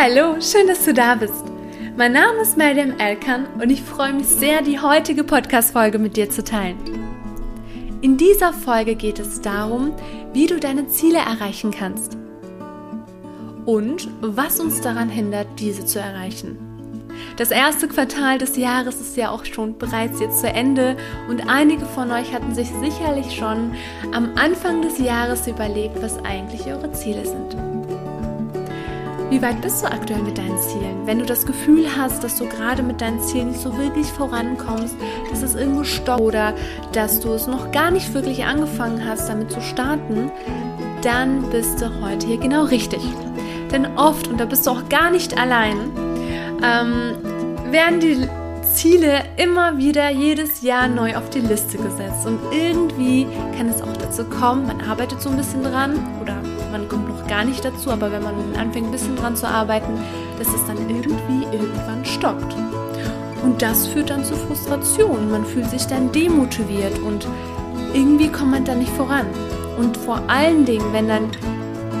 Hallo, 0.00 0.40
schön, 0.40 0.68
dass 0.68 0.84
du 0.84 0.94
da 0.94 1.16
bist. 1.16 1.44
Mein 1.96 2.12
Name 2.12 2.42
ist 2.42 2.56
Mariam 2.56 3.00
Elkan 3.00 3.48
und 3.60 3.68
ich 3.68 3.82
freue 3.82 4.12
mich 4.12 4.28
sehr, 4.28 4.62
die 4.62 4.78
heutige 4.78 5.24
Podcast-Folge 5.24 5.98
mit 5.98 6.16
dir 6.16 6.30
zu 6.30 6.44
teilen. 6.44 6.78
In 8.00 8.16
dieser 8.16 8.52
Folge 8.52 8.94
geht 8.94 9.18
es 9.18 9.40
darum, 9.40 9.92
wie 10.32 10.46
du 10.46 10.60
deine 10.60 10.86
Ziele 10.86 11.18
erreichen 11.18 11.72
kannst 11.72 12.16
und 13.66 14.08
was 14.20 14.60
uns 14.60 14.80
daran 14.80 15.08
hindert, 15.08 15.48
diese 15.58 15.84
zu 15.84 15.98
erreichen. 15.98 16.58
Das 17.36 17.50
erste 17.50 17.88
Quartal 17.88 18.38
des 18.38 18.56
Jahres 18.56 19.00
ist 19.00 19.16
ja 19.16 19.30
auch 19.30 19.44
schon 19.44 19.78
bereits 19.78 20.20
jetzt 20.20 20.38
zu 20.38 20.46
Ende 20.46 20.96
und 21.28 21.50
einige 21.50 21.86
von 21.86 22.12
euch 22.12 22.32
hatten 22.32 22.54
sich 22.54 22.68
sicherlich 22.80 23.34
schon 23.34 23.74
am 24.12 24.36
Anfang 24.36 24.80
des 24.80 24.98
Jahres 24.98 25.48
überlegt, 25.48 26.00
was 26.00 26.24
eigentlich 26.24 26.66
eure 26.66 26.92
Ziele 26.92 27.26
sind. 27.26 27.77
Wie 29.30 29.42
weit 29.42 29.60
bist 29.60 29.82
du 29.82 29.90
aktuell 29.90 30.22
mit 30.22 30.38
deinen 30.38 30.56
Zielen? 30.58 31.06
Wenn 31.06 31.18
du 31.18 31.26
das 31.26 31.44
Gefühl 31.44 31.86
hast, 31.98 32.24
dass 32.24 32.38
du 32.38 32.46
gerade 32.46 32.82
mit 32.82 33.02
deinen 33.02 33.20
Zielen 33.20 33.48
nicht 33.48 33.60
so 33.60 33.76
wirklich 33.76 34.06
vorankommst, 34.06 34.96
dass 35.28 35.42
es 35.42 35.54
irgendwo 35.54 35.84
stoppt 35.84 36.22
oder 36.22 36.54
dass 36.92 37.20
du 37.20 37.32
es 37.32 37.46
noch 37.46 37.70
gar 37.70 37.90
nicht 37.90 38.14
wirklich 38.14 38.46
angefangen 38.46 39.04
hast, 39.06 39.28
damit 39.28 39.50
zu 39.50 39.60
starten, 39.60 40.30
dann 41.02 41.42
bist 41.50 41.82
du 41.82 41.90
heute 42.00 42.26
hier 42.26 42.38
genau 42.38 42.64
richtig. 42.64 43.02
Denn 43.70 43.98
oft, 43.98 44.28
und 44.28 44.40
da 44.40 44.46
bist 44.46 44.66
du 44.66 44.70
auch 44.70 44.88
gar 44.88 45.10
nicht 45.10 45.36
allein, 45.36 45.76
ähm, 46.62 47.16
werden 47.70 48.00
die 48.00 48.26
Ziele 48.62 49.24
immer 49.36 49.76
wieder 49.76 50.08
jedes 50.08 50.62
Jahr 50.62 50.88
neu 50.88 51.16
auf 51.16 51.28
die 51.28 51.40
Liste 51.40 51.76
gesetzt. 51.76 52.24
Und 52.24 52.38
irgendwie 52.50 53.26
kann 53.58 53.68
es 53.68 53.82
auch 53.82 53.96
dazu 53.98 54.24
kommen, 54.24 54.66
man 54.66 54.80
arbeitet 54.80 55.20
so 55.20 55.28
ein 55.28 55.36
bisschen 55.36 55.64
dran 55.64 55.98
oder 56.22 56.36
man 56.72 56.88
kommt 56.88 57.07
gar 57.28 57.44
nicht 57.44 57.64
dazu, 57.64 57.90
aber 57.90 58.10
wenn 58.10 58.22
man 58.22 58.34
anfängt 58.58 58.86
ein 58.86 58.92
bisschen 58.92 59.16
dran 59.16 59.36
zu 59.36 59.46
arbeiten, 59.46 59.92
dass 60.38 60.48
es 60.48 60.66
dann 60.66 60.78
irgendwie 60.88 61.44
irgendwann 61.52 62.04
stoppt. 62.04 62.56
Und 63.42 63.62
das 63.62 63.86
führt 63.86 64.10
dann 64.10 64.24
zu 64.24 64.34
Frustration. 64.34 65.30
Man 65.30 65.44
fühlt 65.44 65.70
sich 65.70 65.86
dann 65.86 66.10
demotiviert 66.10 66.98
und 67.00 67.26
irgendwie 67.94 68.28
kommt 68.28 68.50
man 68.50 68.64
dann 68.64 68.80
nicht 68.80 68.92
voran. 68.92 69.26
Und 69.78 69.96
vor 69.96 70.20
allen 70.26 70.64
Dingen, 70.64 70.92
wenn 70.92 71.08
dann 71.08 71.30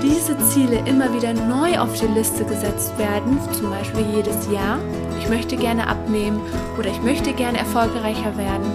diese 0.02 0.36
Ziele 0.38 0.82
immer 0.86 1.12
wieder 1.14 1.32
neu 1.34 1.78
auf 1.78 1.98
die 1.98 2.06
Liste 2.06 2.44
gesetzt 2.44 2.96
werden, 2.98 3.38
zum 3.52 3.70
Beispiel 3.70 4.04
jedes 4.14 4.50
Jahr, 4.50 4.78
ich 5.20 5.28
möchte 5.28 5.56
gerne 5.56 5.86
abnehmen 5.86 6.40
oder 6.78 6.88
ich 6.88 7.02
möchte 7.02 7.32
gerne 7.32 7.58
erfolgreicher 7.58 8.36
werden 8.36 8.66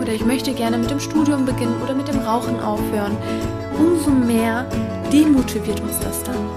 oder 0.00 0.12
ich 0.12 0.24
möchte 0.24 0.52
gerne 0.52 0.78
mit 0.78 0.90
dem 0.90 1.00
Studium 1.00 1.44
beginnen 1.44 1.80
oder 1.82 1.94
mit 1.94 2.08
dem 2.08 2.20
Rauchen 2.20 2.58
aufhören, 2.60 3.16
umso 3.78 4.10
mehr 4.10 4.66
demotiviert 5.12 5.80
uns 5.80 5.98
das 6.00 6.22
dann. 6.24 6.48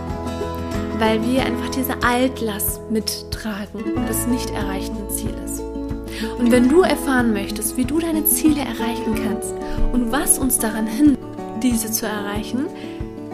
Weil 0.97 1.21
wir 1.23 1.43
einfach 1.43 1.69
diese 1.69 2.01
Altlast 2.03 2.79
mittragen 2.89 4.05
des 4.07 4.27
nicht 4.27 4.49
erreichten 4.51 5.09
Zieles. 5.09 5.61
Und 6.39 6.51
wenn 6.51 6.69
du 6.69 6.81
erfahren 6.81 7.33
möchtest, 7.33 7.75
wie 7.75 7.83
du 7.83 7.99
deine 7.99 8.23
Ziele 8.25 8.61
erreichen 8.61 9.15
kannst 9.15 9.53
und 9.91 10.11
was 10.11 10.39
uns 10.39 10.57
daran 10.57 10.87
hindert, 10.87 11.19
diese 11.61 11.91
zu 11.91 12.05
erreichen, 12.05 12.67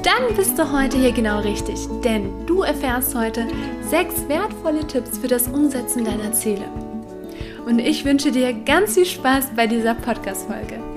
dann 0.04 0.36
bist 0.36 0.58
du 0.58 0.72
heute 0.72 0.98
hier 0.98 1.12
genau 1.12 1.42
richtig, 1.42 1.78
denn 2.04 2.32
du 2.48 2.64
erfährst 2.64 3.14
heute 3.14 3.46
sechs 3.88 4.28
wertvolle 4.28 4.88
Tipps 4.88 5.20
für 5.20 5.28
das 5.28 5.48
Umsetzen 5.48 6.06
deiner 6.06 6.32
Ziele. 6.32 6.66
Und 7.68 7.78
ich 7.78 8.04
wünsche 8.04 8.32
dir 8.32 8.54
ganz 8.54 8.96
viel 8.96 9.06
Spaß 9.06 9.52
bei 9.56 9.68
dieser 9.68 9.94
Podcast-Folge. 9.94 10.91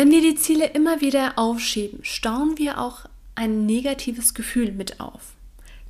Wenn 0.00 0.12
wir 0.12 0.22
die 0.22 0.34
Ziele 0.34 0.68
immer 0.68 1.02
wieder 1.02 1.34
aufschieben, 1.36 2.02
stauen 2.04 2.56
wir 2.56 2.80
auch 2.80 3.00
ein 3.34 3.66
negatives 3.66 4.32
Gefühl 4.32 4.72
mit 4.72 4.98
auf. 4.98 5.34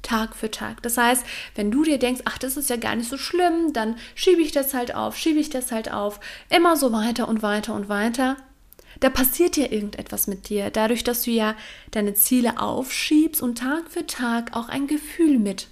Tag 0.02 0.34
für 0.34 0.50
Tag. 0.50 0.82
Das 0.82 0.96
heißt, 0.96 1.24
wenn 1.54 1.70
du 1.70 1.84
dir 1.84 1.96
denkst, 1.96 2.22
ach, 2.24 2.36
das 2.36 2.56
ist 2.56 2.70
ja 2.70 2.76
gar 2.76 2.96
nicht 2.96 3.08
so 3.08 3.16
schlimm, 3.16 3.72
dann 3.72 3.94
schiebe 4.16 4.42
ich 4.42 4.50
das 4.50 4.74
halt 4.74 4.96
auf, 4.96 5.16
schiebe 5.16 5.38
ich 5.38 5.48
das 5.48 5.70
halt 5.70 5.92
auf, 5.92 6.18
immer 6.48 6.76
so 6.76 6.90
weiter 6.90 7.28
und 7.28 7.42
weiter 7.42 7.72
und 7.72 7.88
weiter. 7.88 8.36
Da 8.98 9.10
passiert 9.10 9.56
ja 9.56 9.70
irgendetwas 9.70 10.26
mit 10.26 10.48
dir, 10.48 10.70
dadurch, 10.70 11.04
dass 11.04 11.22
du 11.22 11.30
ja 11.30 11.54
deine 11.92 12.14
Ziele 12.14 12.60
aufschiebst 12.60 13.40
und 13.40 13.58
Tag 13.58 13.92
für 13.92 14.08
Tag 14.08 14.56
auch 14.56 14.68
ein 14.68 14.88
Gefühl 14.88 15.38
mit 15.38 15.68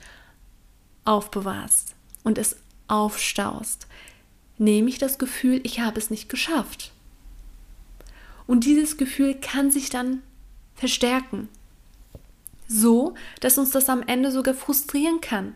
aufbewahrst 1.04 1.96
und 2.22 2.38
es 2.38 2.54
aufstaust. 2.86 3.88
Nämlich 4.58 4.98
das 4.98 5.18
Gefühl, 5.18 5.60
ich 5.64 5.80
habe 5.80 5.98
es 5.98 6.08
nicht 6.08 6.28
geschafft. 6.28 6.92
Und 8.48 8.64
dieses 8.64 8.96
Gefühl 8.96 9.36
kann 9.36 9.70
sich 9.70 9.90
dann 9.90 10.22
verstärken 10.74 11.48
so 12.68 13.14
dass 13.40 13.58
uns 13.58 13.70
das 13.70 13.88
am 13.88 14.02
Ende 14.06 14.30
sogar 14.30 14.54
frustrieren 14.54 15.20
kann. 15.20 15.54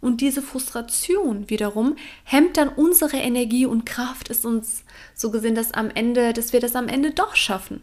Und 0.00 0.20
diese 0.20 0.42
Frustration 0.42 1.50
wiederum 1.50 1.96
hemmt 2.22 2.56
dann 2.56 2.68
unsere 2.68 3.16
Energie 3.16 3.66
und 3.66 3.84
Kraft, 3.84 4.28
ist 4.28 4.44
uns 4.44 4.84
so 5.14 5.32
gesehen, 5.32 5.56
dass 5.56 5.72
am 5.72 5.90
Ende, 5.90 6.32
dass 6.32 6.52
wir 6.52 6.60
das 6.60 6.76
am 6.76 6.86
Ende 6.86 7.10
doch 7.10 7.34
schaffen. 7.34 7.80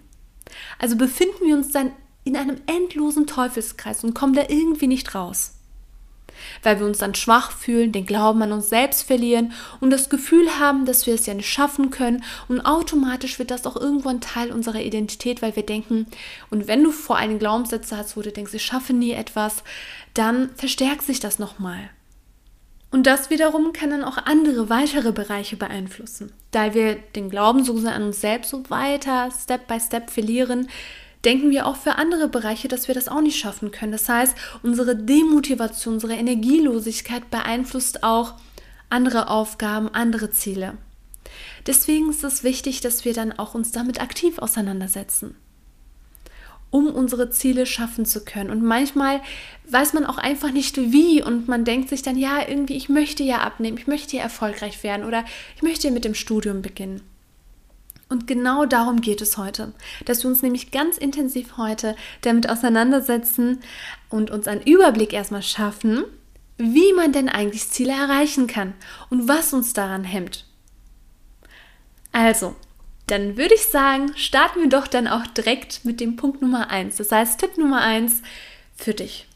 Also 0.80 0.96
befinden 0.96 1.46
wir 1.46 1.56
uns 1.56 1.72
dann 1.72 1.92
in 2.24 2.38
einem 2.38 2.62
endlosen 2.68 3.28
Teufelskreis 3.28 4.06
und 4.06 4.13
kommen 4.13 4.34
da 4.34 4.44
irgendwie 4.47 4.88
nicht 4.88 5.13
raus 5.13 5.54
weil 6.63 6.79
wir 6.79 6.85
uns 6.85 7.00
dann 7.00 7.16
schwach 7.16 7.51
fühlen, 7.51 7.91
den 7.91 8.06
Glauben 8.06 8.41
an 8.41 8.51
uns 8.51 8.69
selbst 8.69 9.03
verlieren 9.03 9.53
und 9.79 9.90
das 9.90 10.09
Gefühl 10.09 10.59
haben, 10.59 10.85
dass 10.85 11.06
wir 11.07 11.13
es 11.13 11.25
ja 11.25 11.34
nicht 11.34 11.50
schaffen 11.50 11.90
können 11.90 12.23
und 12.47 12.62
automatisch 12.62 13.40
wird 13.40 13.51
das 13.51 13.66
auch 13.66 13.75
irgendwo 13.75 14.09
ein 14.09 14.22
Teil 14.22 14.51
unserer 14.51 14.81
Identität, 14.81 15.41
weil 15.41 15.56
wir 15.56 15.66
denken, 15.66 16.07
und 16.50 16.68
wenn 16.68 16.84
du 16.84 16.91
vor 16.91 17.18
einen 17.18 17.40
Glaubenssätze 17.40 17.97
hast, 17.97 18.18
wo 18.18 18.22
du 18.22 18.31
denkst, 18.31 18.53
ich 18.53 18.66
schaffe 18.66 18.94
nie 18.94 19.12
etwas, 19.12 19.63
dann 20.13 20.50
verstärkt 20.56 21.03
sich 21.03 21.19
das 21.19 21.40
nochmal. 21.40 21.90
Und 22.91 23.07
das 23.07 23.29
wiederum 23.29 23.74
kann 23.74 23.90
dann 23.90 24.06
auch 24.06 24.18
andere 24.18 24.69
weitere 24.69 25.12
Bereiche 25.12 25.57
beeinflussen, 25.57 26.31
da 26.51 26.74
wir 26.74 26.95
den 26.95 27.29
Glauben 27.29 27.63
so 27.63 27.75
an 27.88 28.03
uns 28.03 28.22
selbst 28.22 28.51
so 28.51 28.69
weiter 28.69 29.29
Step 29.31 29.68
by 29.68 29.79
Step 29.81 30.09
verlieren, 30.09 30.69
denken 31.25 31.50
wir 31.50 31.66
auch 31.66 31.75
für 31.75 31.96
andere 31.96 32.28
Bereiche, 32.28 32.68
dass 32.68 32.88
wir 32.88 32.96
das 32.96 33.08
auch 33.08 33.22
nicht 33.22 33.40
schaffen 33.40 33.72
können. 33.72 33.91
Das 33.91 34.08
heißt, 34.08 34.36
unsere 34.63 34.96
Demotivation, 34.96 35.96
unsere 35.96 36.13
Energielosigkeit 36.13 37.30
beeinflusst 37.31 38.03
auch 38.03 38.36
andere 38.90 39.30
Aufgaben, 39.30 39.90
andere 39.90 40.31
Ziele. 40.31 40.78
Deswegen 41.66 42.09
ist 42.09 42.24
es 42.24 42.44
wichtig, 42.44 42.81
dass 42.81 43.06
wir 43.06 43.13
dann 43.13 43.31
auch 43.34 43.56
uns 43.56 43.72
damit 43.72 44.00
aktiv 44.00 44.38
auseinandersetzen, 44.38 45.36
um 46.69 46.88
unsere 46.88 47.31
Ziele 47.31 47.66
schaffen 47.66 48.06
zu 48.06 48.24
können. 48.24 48.52
Und 48.52 48.63
manchmal 48.63 49.22
weiß 49.68 49.94
man 49.94 50.06
auch 50.06 50.19
einfach 50.19 50.52
nicht 50.52 50.78
wie 50.78 51.24
und 51.24 51.47
man 51.47 51.66
denkt 51.66 51.90
sich 51.90 52.03
dann, 52.03 52.18
ja, 52.18 52.47
irgendwie, 52.47 52.78
ich 52.78 52.90
möchte 52.90 53.24
ja 53.24 53.40
abnehmen, 53.40 53.78
ich 53.78 53.88
möchte 53.88 54.18
ja 54.18 54.24
erfolgreich 54.24 54.84
werden 54.84 55.06
oder 55.06 55.25
ich 55.56 55.63
möchte 55.63 55.88
ja 55.88 55.94
mit 55.94 56.06
dem 56.06 56.13
Studium 56.13 56.62
beginnen. 56.62 57.02
Und 58.07 58.27
genau 58.27 58.66
darum 58.66 59.01
geht 59.01 59.21
es 59.21 59.38
heute, 59.38 59.73
dass 60.05 60.23
wir 60.23 60.29
uns 60.29 60.43
nämlich 60.43 60.71
ganz 60.71 60.97
intensiv 60.97 61.57
heute 61.57 61.95
damit 62.21 62.47
auseinandersetzen 62.49 63.61
und 64.09 64.29
uns 64.29 64.47
einen 64.47 64.61
Überblick 64.61 65.11
erstmal 65.11 65.41
schaffen, 65.41 66.03
wie 66.57 66.94
man 66.94 67.11
denn 67.11 67.29
eigentlich 67.29 67.69
Ziele 67.69 67.94
erreichen 67.94 68.47
kann 68.47 68.73
und 69.09 69.27
was 69.27 69.53
uns 69.53 69.73
daran 69.73 70.03
hemmt. 70.03 70.45
Also, 72.11 72.55
dann 73.07 73.38
würde 73.38 73.55
ich 73.55 73.65
sagen, 73.67 74.11
starten 74.15 74.61
wir 74.61 74.69
doch 74.69 74.88
dann 74.88 75.07
auch 75.07 75.27
direkt 75.27 75.83
mit 75.83 75.99
dem 75.99 76.15
Punkt 76.15 76.41
Nummer 76.41 76.69
1. 76.69 76.95
Das 76.97 77.11
heißt, 77.11 77.39
Tipp 77.39 77.57
Nummer 77.57 77.81
1 77.81 78.21
für 78.75 78.94
dich. 78.94 79.27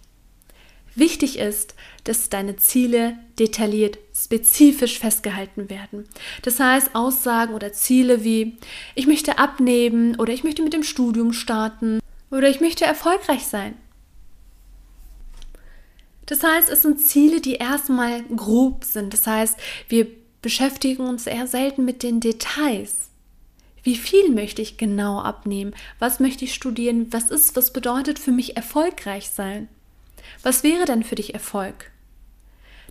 Wichtig 0.95 1.39
ist, 1.39 1.75
dass 2.09 2.29
deine 2.29 2.55
Ziele 2.55 3.17
detailliert, 3.37 3.99
spezifisch 4.15 4.97
festgehalten 4.97 5.69
werden. 5.69 6.09
Das 6.41 6.59
heißt, 6.59 6.95
Aussagen 6.95 7.53
oder 7.53 7.71
Ziele 7.71 8.23
wie 8.23 8.57
ich 8.95 9.05
möchte 9.05 9.37
abnehmen 9.37 10.19
oder 10.19 10.33
ich 10.33 10.43
möchte 10.43 10.63
mit 10.63 10.73
dem 10.73 10.81
Studium 10.81 11.33
starten 11.33 11.99
oder 12.31 12.49
ich 12.49 12.61
möchte 12.61 12.83
erfolgreich 12.83 13.45
sein. 13.45 13.75
Das 16.25 16.43
heißt, 16.43 16.69
es 16.69 16.81
sind 16.81 16.99
Ziele, 16.99 17.41
die 17.41 17.55
erstmal 17.55 18.23
grob 18.23 18.85
sind. 18.85 19.13
Das 19.13 19.27
heißt, 19.27 19.57
wir 19.87 20.07
beschäftigen 20.41 21.07
uns 21.07 21.27
eher 21.27 21.45
selten 21.45 21.85
mit 21.85 22.01
den 22.01 22.19
Details. 22.19 23.09
Wie 23.83 23.95
viel 23.95 24.31
möchte 24.31 24.63
ich 24.63 24.77
genau 24.77 25.19
abnehmen? 25.21 25.75
Was 25.99 26.19
möchte 26.19 26.45
ich 26.45 26.55
studieren? 26.55 27.13
Was 27.13 27.29
ist, 27.29 27.55
was 27.55 27.71
bedeutet 27.71 28.17
für 28.17 28.31
mich 28.31 28.57
erfolgreich 28.57 29.29
sein? 29.29 29.69
Was 30.41 30.63
wäre 30.63 30.85
denn 30.85 31.03
für 31.03 31.15
dich 31.15 31.33
Erfolg? 31.35 31.91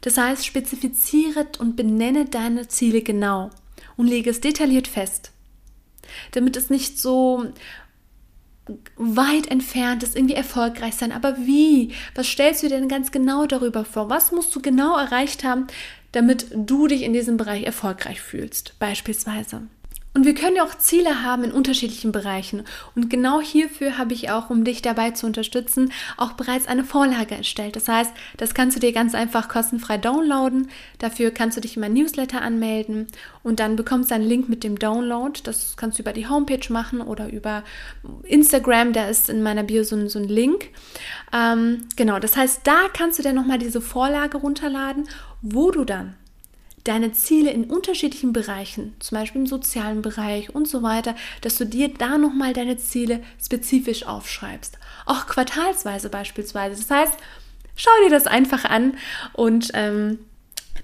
Das 0.01 0.17
heißt, 0.17 0.47
spezifiziere 0.47 1.47
und 1.59 1.77
benenne 1.77 2.25
deine 2.25 2.69
Ziele 2.69 3.03
genau 3.03 3.51
und 3.97 4.07
lege 4.07 4.31
es 4.31 4.41
detailliert 4.41 4.89
fest, 4.89 5.33
damit 6.33 6.57
es 6.57 6.71
nicht 6.71 6.99
so 6.99 7.47
weit 8.97 9.51
entfernt 9.51 10.03
ist, 10.03 10.17
irgendwie 10.17 10.35
erfolgreich 10.35 10.95
sein. 10.95 11.13
Aber 11.13 11.39
wie? 11.39 11.93
Was 12.15 12.27
stellst 12.27 12.63
du 12.63 12.69
dir 12.69 12.77
denn 12.77 12.89
ganz 12.89 13.11
genau 13.11 13.47
darüber 13.47 13.85
vor? 13.85 14.11
Was 14.11 14.31
musst 14.33 14.55
du 14.55 14.61
genau 14.61 14.97
erreicht 14.97 15.45
haben, 15.45 15.67
damit 16.13 16.47
du 16.55 16.87
dich 16.87 17.03
in 17.03 17.13
diesem 17.13 17.37
Bereich 17.37 17.65
erfolgreich 17.65 18.21
fühlst, 18.21 18.79
beispielsweise? 18.79 19.63
Und 20.19 20.25
wir 20.25 20.35
können 20.35 20.57
ja 20.57 20.65
auch 20.65 20.77
Ziele 20.77 21.23
haben 21.23 21.45
in 21.45 21.53
unterschiedlichen 21.53 22.11
Bereichen. 22.11 22.65
Und 22.97 23.09
genau 23.09 23.41
hierfür 23.41 23.99
habe 23.99 24.15
ich 24.15 24.33
auch, 24.33 24.51
um 24.51 24.65
dich 24.65 24.83
dabei 24.83 25.13
zu 25.13 25.27
unterstützen, 25.27 25.93
auch 26.17 26.33
bereits 26.33 26.67
eine 26.67 26.83
Vorlage 26.83 27.37
erstellt. 27.37 27.77
Das 27.77 27.87
heißt, 27.87 28.13
das 28.37 28.53
kannst 28.53 28.75
du 28.75 28.81
dir 28.81 28.93
ganz 28.93 29.15
einfach 29.15 29.49
kostenfrei 29.49 29.97
downloaden. 29.97 30.71
Dafür 30.99 31.31
kannst 31.31 31.57
du 31.57 31.61
dich 31.61 31.77
in 31.77 31.83
mein 31.83 31.93
Newsletter 31.93 32.43
anmelden 32.43 33.07
und 33.45 33.61
dann 33.61 33.77
bekommst 33.77 34.11
du 34.11 34.17
einen 34.17 34.29
Link 34.29 34.49
mit 34.49 34.65
dem 34.65 34.77
Download. 34.81 35.39
Das 35.45 35.77
kannst 35.77 36.01
du 36.01 36.03
über 36.03 36.13
die 36.13 36.27
Homepage 36.27 36.67
machen 36.69 37.01
oder 37.01 37.29
über 37.29 37.63
Instagram. 38.25 38.93
Da 38.95 39.07
ist 39.07 39.31
in 39.31 39.45
meiner 39.45 39.63
Bio 39.63 39.85
so 39.85 39.95
ein, 39.95 40.09
so 40.09 40.19
ein 40.19 40.27
Link. 40.27 40.71
Ähm, 41.33 41.87
genau, 41.95 42.19
das 42.19 42.37
heißt, 42.37 42.63
da 42.65 42.89
kannst 42.93 43.21
du 43.21 43.23
dann 43.23 43.37
nochmal 43.37 43.59
diese 43.59 43.81
Vorlage 43.81 44.39
runterladen, 44.39 45.09
wo 45.43 45.71
du 45.71 45.85
dann 45.85 46.17
deine 46.85 47.13
Ziele 47.13 47.51
in 47.51 47.65
unterschiedlichen 47.65 48.33
Bereichen, 48.33 48.95
zum 49.01 49.19
Beispiel 49.19 49.43
im 49.43 49.47
sozialen 49.47 50.03
Bereich 50.03 50.55
und 50.55 50.69
so 50.69 50.83
weiter, 50.83 51.15
dass 51.41 51.57
du 51.57 51.67
dir 51.67 51.89
da 51.93 52.19
nochmal 52.19 52.53
deine 52.53 52.77
Ziele 52.77 53.23
spezifisch 53.43 54.07
aufschreibst. 54.07 54.79
Auch 55.07 55.27
quartalsweise 55.27 56.09
beispielsweise. 56.09 56.77
Das 56.77 56.91
heißt, 56.91 57.15
schau 57.77 57.91
dir 58.05 58.11
das 58.11 58.27
einfach 58.27 58.65
an 58.65 58.97
und 59.33 59.71
ähm, 59.75 60.19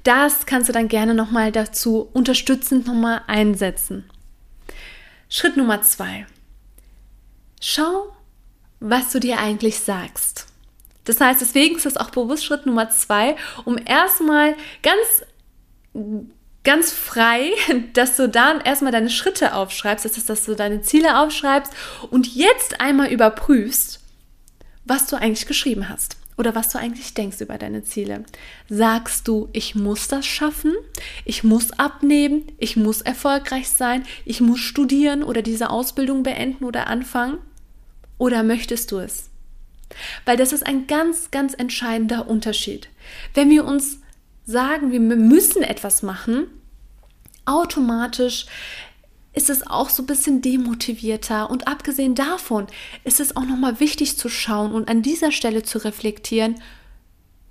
das 0.02 0.46
kannst 0.46 0.69
du 0.69 0.73
dann 0.73 0.88
gerne 0.88 1.14
nochmal 1.14 1.52
dazu 1.52 2.08
unterstützend 2.12 2.87
nochmal 2.87 3.23
einsetzen. 3.26 4.05
Schritt 5.29 5.56
Nummer 5.56 5.82
zwei. 5.82 6.26
Schau, 7.61 8.14
was 8.81 9.11
du 9.12 9.20
dir 9.20 9.38
eigentlich 9.38 9.81
sagst. 9.81 10.46
Das 11.05 11.20
heißt, 11.20 11.41
deswegen 11.41 11.76
ist 11.76 11.87
es 11.87 11.96
auch 11.96 12.11
bewusst 12.11 12.44
Schritt 12.44 12.67
Nummer 12.67 12.91
zwei, 12.91 13.37
um 13.64 13.79
erstmal 13.79 14.55
ganz 14.82 15.23
ganz 16.64 16.93
frei, 16.93 17.50
dass 17.93 18.17
du 18.17 18.29
dann 18.29 18.61
erstmal 18.61 18.93
deine 18.93 19.11
Schritte 19.11 19.55
aufschreibst, 19.55 20.05
das 20.05 20.25
dass 20.25 20.44
du 20.44 20.55
deine 20.55 20.82
Ziele 20.82 21.19
aufschreibst 21.20 21.73
und 22.11 22.35
jetzt 22.35 22.81
einmal 22.81 23.12
überprüfst, 23.12 24.00
was 24.85 25.06
du 25.06 25.17
eigentlich 25.17 25.46
geschrieben 25.46 25.88
hast 25.88 26.17
oder 26.37 26.55
was 26.55 26.70
du 26.70 26.79
eigentlich 26.79 27.14
denkst 27.14 27.41
über 27.41 27.58
deine 27.58 27.85
Ziele. 27.85 28.25
Sagst 28.69 29.29
du, 29.29 29.49
ich 29.52 29.75
muss 29.75 30.08
das 30.08 30.26
schaffen, 30.26 30.75
ich 31.25 31.44
muss 31.44 31.70
abnehmen, 31.73 32.44
ich 32.58 32.76
muss 32.76 33.02
erfolgreich 33.02 33.69
sein, 33.69 34.05
ich 34.25 34.41
muss 34.41 34.61
studieren 34.61 35.23
oder 35.23 35.43
diese 35.43 35.70
Ausbildung 35.70 36.23
beenden 36.23 36.64
oder 36.64 36.88
anfangen? 36.88 37.38
Oder 38.19 38.43
möchtest 38.43 38.93
du 38.93 38.99
es? 38.99 39.31
Weil 40.25 40.37
das 40.37 40.52
ist 40.52 40.67
ein 40.67 40.87
ganz, 40.87 41.31
ganz 41.31 41.55
entscheidender 41.55 42.29
Unterschied. 42.29 42.88
Wenn 43.35 43.50
wir 43.50 43.64
uns 43.64 43.99
sagen, 44.44 44.93
wir 44.93 45.00
müssen 45.00 45.62
etwas 45.62 46.02
machen, 46.02 46.46
automatisch 47.44 48.46
ist 49.32 49.50
es 49.50 49.67
auch 49.67 49.91
so 49.91 50.02
ein 50.02 50.06
bisschen 50.06 50.43
demotivierter. 50.43 51.50
Und 51.50 51.67
abgesehen 51.67 52.14
davon 52.14 52.67
ist 53.02 53.20
es 53.20 53.37
auch 53.37 53.44
nochmal 53.44 53.81
wichtig 53.81 54.17
zu 54.17 54.29
schauen 54.29 54.73
und 54.73 54.88
an 54.88 55.02
dieser 55.02 55.32
Stelle 55.32 55.62
zu 55.64 55.79
reflektieren, 55.79 56.56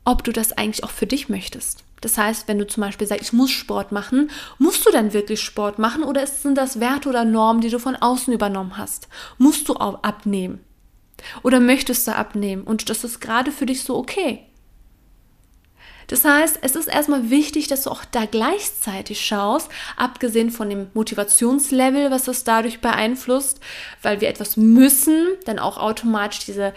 ob 0.06 0.24
du 0.24 0.32
das 0.32 0.54
eigentlich 0.54 0.84
auch 0.84 0.92
für 0.92 1.08
dich 1.08 1.30
möchtest. 1.30 1.84
Das 2.02 2.18
heißt, 2.18 2.48
wenn 2.48 2.60
du 2.60 2.68
zum 2.68 2.82
Beispiel 2.82 3.08
sagst, 3.08 3.24
ich 3.24 3.34
muss 3.34 3.52
Sport 3.52 3.94
machen, 3.94 4.30
musst 4.58 4.86
du 4.86 4.92
dann 4.92 5.14
wirklich 5.14 5.42
Sport 5.42 5.80
machen 5.80 6.04
oder 6.04 6.26
sind 6.28 6.58
das 6.58 6.82
Werte 6.82 7.08
oder 7.08 7.24
Normen, 7.24 7.62
die 7.62 7.70
du 7.70 7.80
von 7.80 7.96
außen 7.96 8.34
übernommen 8.34 8.78
hast? 8.78 9.08
Musst 9.38 9.70
du 9.70 9.76
auch 9.76 10.04
abnehmen? 10.04 10.60
Oder 11.44 11.62
möchtest 11.62 12.08
du 12.08 12.16
abnehmen 12.16 12.64
und 12.64 12.90
das 12.90 13.06
ist 13.06 13.22
gerade 13.22 13.52
für 13.52 13.66
dich 13.66 13.84
so 13.84 13.96
okay? 13.96 14.46
Das 16.14 16.26
heißt, 16.26 16.60
es 16.62 16.76
ist 16.76 16.90
erstmal 16.90 17.32
wichtig, 17.32 17.70
dass 17.70 17.86
du 17.86 17.90
auch 17.90 18.06
da 18.06 18.28
gleichzeitig 18.28 19.26
schaust, 19.26 19.72
abgesehen 19.98 20.52
von 20.52 20.70
dem 20.70 20.92
Motivationslevel, 20.94 22.12
was 22.12 22.26
das 22.26 22.44
dadurch 22.44 22.82
beeinflusst, 22.82 23.60
weil 24.04 24.22
wir 24.22 24.30
etwas 24.30 24.56
müssen, 24.56 25.26
dann 25.46 25.58
auch 25.58 25.80
automatisch 25.80 26.46
diese, 26.46 26.76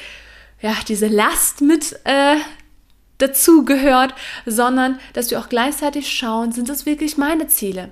ja, 0.62 0.74
diese 0.88 1.08
Last 1.08 1.60
mit 1.60 2.00
äh, 2.04 2.36
dazu 3.18 3.66
gehört, 3.66 4.14
sondern 4.46 4.98
dass 5.12 5.30
wir 5.30 5.38
auch 5.38 5.50
gleichzeitig 5.50 6.10
schauen, 6.10 6.52
sind 6.52 6.70
das 6.70 6.86
wirklich 6.86 7.18
meine 7.18 7.46
Ziele? 7.46 7.90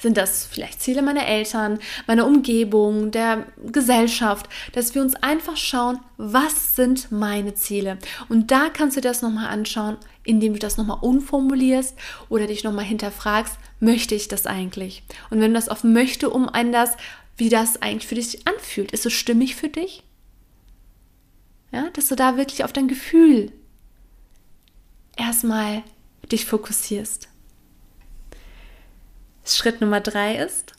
Sind 0.00 0.16
das 0.16 0.46
vielleicht 0.46 0.80
Ziele 0.80 1.02
meiner 1.02 1.26
Eltern, 1.26 1.80
meiner 2.06 2.26
Umgebung, 2.26 3.10
der 3.10 3.46
Gesellschaft, 3.66 4.48
dass 4.72 4.94
wir 4.94 5.02
uns 5.02 5.16
einfach 5.16 5.56
schauen, 5.56 5.98
was 6.16 6.76
sind 6.76 7.10
meine 7.10 7.54
Ziele? 7.54 7.98
Und 8.28 8.52
da 8.52 8.68
kannst 8.68 8.96
du 8.96 9.00
das 9.00 9.22
nochmal 9.22 9.48
anschauen, 9.48 9.96
indem 10.22 10.52
du 10.52 10.58
das 10.60 10.76
nochmal 10.76 10.98
umformulierst 11.00 11.96
oder 12.28 12.46
dich 12.46 12.62
nochmal 12.62 12.84
hinterfragst, 12.84 13.58
möchte 13.80 14.14
ich 14.14 14.28
das 14.28 14.46
eigentlich? 14.46 15.02
Und 15.30 15.40
wenn 15.40 15.52
du 15.52 15.58
das 15.58 15.68
auf 15.68 15.82
möchte 15.82 16.30
umänderst, 16.30 16.96
wie 17.38 17.48
das 17.48 17.80
eigentlich 17.80 18.06
für 18.06 18.16
dich 18.16 18.46
anfühlt. 18.46 18.92
Ist 18.92 19.06
es 19.06 19.12
stimmig 19.12 19.54
für 19.54 19.68
dich? 19.68 20.02
Ja, 21.72 21.88
dass 21.90 22.08
du 22.08 22.16
da 22.16 22.36
wirklich 22.36 22.64
auf 22.64 22.72
dein 22.72 22.88
Gefühl 22.88 23.52
erstmal 25.16 25.82
dich 26.30 26.44
fokussierst. 26.44 27.28
Schritt 29.56 29.80
Nummer 29.80 30.00
drei 30.00 30.36
ist, 30.36 30.74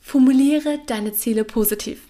formuliere 0.00 0.78
deine 0.86 1.12
Ziele 1.12 1.44
positiv. 1.44 2.00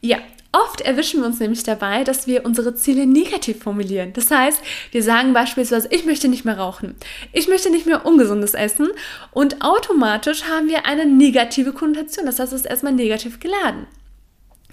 Ja, 0.00 0.18
oft 0.52 0.82
erwischen 0.82 1.20
wir 1.20 1.26
uns 1.26 1.40
nämlich 1.40 1.62
dabei, 1.62 2.04
dass 2.04 2.26
wir 2.26 2.44
unsere 2.44 2.74
Ziele 2.74 3.06
negativ 3.06 3.62
formulieren. 3.62 4.12
Das 4.12 4.30
heißt, 4.30 4.60
wir 4.90 5.02
sagen 5.02 5.32
beispielsweise, 5.32 5.88
ich 5.90 6.04
möchte 6.04 6.28
nicht 6.28 6.44
mehr 6.44 6.58
rauchen, 6.58 6.94
ich 7.32 7.48
möchte 7.48 7.70
nicht 7.70 7.86
mehr 7.86 8.04
ungesundes 8.04 8.54
essen 8.54 8.88
und 9.32 9.62
automatisch 9.62 10.44
haben 10.44 10.68
wir 10.68 10.86
eine 10.86 11.06
negative 11.06 11.72
Konnotation. 11.72 12.26
Das 12.26 12.38
heißt, 12.38 12.52
es 12.52 12.60
ist 12.60 12.66
erstmal 12.66 12.92
negativ 12.92 13.40
geladen 13.40 13.86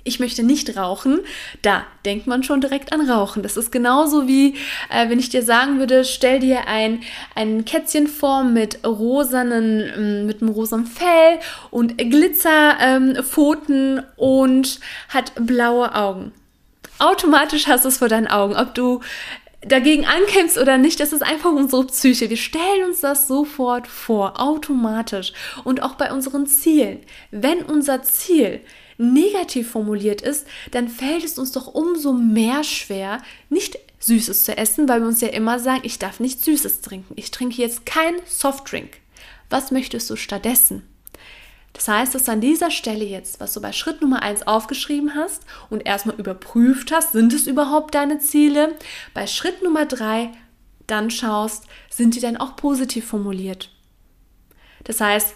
ich 0.04 0.20
möchte 0.20 0.44
nicht 0.44 0.78
rauchen, 0.78 1.20
da 1.62 1.84
denkt 2.06 2.28
man 2.28 2.44
schon 2.44 2.62
direkt 2.62 2.94
an 2.94 3.10
Rauchen. 3.10 3.42
Das 3.44 3.58
ist 3.58 3.72
genauso 3.72 4.28
wie, 4.28 4.56
äh, 4.90 5.10
wenn 5.10 5.20
ich 5.20 5.30
dir 5.30 5.44
sagen 5.44 5.80
würde, 5.80 6.06
stell 6.06 6.40
dir 6.40 6.68
ein, 6.68 7.02
ein 7.36 7.66
Kätzchen 7.66 8.08
vor 8.08 8.44
mit 8.44 8.86
rosanen, 8.86 9.92
ähm, 9.96 10.26
mit 10.26 10.42
einem 10.42 10.52
rosanen 10.52 10.88
Fell 10.88 11.40
und 11.70 11.98
Glitzerpfoten 11.98 13.98
ähm, 13.98 14.04
und 14.16 14.80
hat 15.10 15.34
blaue 15.36 15.94
Augen. 15.96 16.32
Automatisch 17.00 17.68
hast 17.68 17.86
du 17.86 17.90
es 17.90 17.98
vor 17.98 18.10
deinen 18.10 18.28
Augen, 18.28 18.56
ob 18.56 18.76
du 18.76 19.02
dagegen 19.66 20.06
ankämpfst 20.06 20.58
oder 20.58 20.78
nicht, 20.78 21.00
das 21.00 21.14
ist 21.14 21.22
einfach 21.22 21.52
unsere 21.52 21.86
Psyche. 21.86 22.30
Wir 22.30 22.38
stellen 22.38 22.86
uns 22.86 23.02
das 23.02 23.28
sofort 23.28 23.88
vor, 23.88 24.42
automatisch. 24.42 25.34
Und 25.64 25.84
auch 25.84 25.96
bei 25.96 26.12
unseren 26.12 26.48
Zielen. 26.48 27.00
Wenn 27.30 27.64
unser 27.64 28.04
Ziel 28.04 28.62
negativ 29.02 29.72
formuliert 29.72 30.22
ist, 30.22 30.46
dann 30.72 30.88
fällt 30.88 31.24
es 31.24 31.38
uns 31.38 31.52
doch 31.52 31.68
umso 31.68 32.14
mehr 32.14 32.64
schwer, 32.64 33.22
nicht 33.50 33.78
Süßes 34.00 34.46
zu 34.46 34.58
essen, 34.58 34.88
weil 34.88 35.02
wir 35.02 35.08
uns 35.08 35.22
ja 35.22 35.30
immer 35.30 35.60
sagen, 35.60 35.82
ich 35.84 36.00
darf 36.00 36.20
nicht 36.20 36.44
Süßes 36.44 36.82
trinken. 36.82 37.14
Ich 37.18 37.32
trinke 37.32 37.62
jetzt 37.62 37.86
kein 37.86 38.16
Softdrink. 38.26 38.98
Was 39.50 39.72
möchtest 39.72 40.10
du 40.10 40.16
stattdessen? 40.16 40.84
Das 41.74 41.88
heißt, 41.88 42.16
dass 42.16 42.28
an 42.28 42.42
dieser 42.42 42.72
Stelle 42.72 43.06
jetzt, 43.06 43.40
was 43.40 43.54
du 43.54 43.62
bei 43.62 43.72
Schritt 43.72 44.02
Nummer 44.02 44.22
1 44.22 44.46
aufgeschrieben 44.46 45.16
hast 45.16 45.44
und 45.70 45.86
erstmal 45.86 46.18
überprüft 46.18 46.92
hast, 46.92 47.14
sind 47.14 47.34
es 47.34 47.48
überhaupt 47.48 47.96
deine 47.96 48.20
Ziele? 48.20 48.76
Bei 49.14 49.28
Schritt 49.28 49.64
Nummer 49.64 49.86
3 49.86 50.32
dann 50.88 51.10
schaust, 51.10 51.66
sind 51.90 52.16
die 52.16 52.20
denn 52.20 52.38
auch 52.38 52.56
positiv 52.56 53.06
formuliert? 53.08 53.70
Das 54.84 55.00
heißt, 55.00 55.36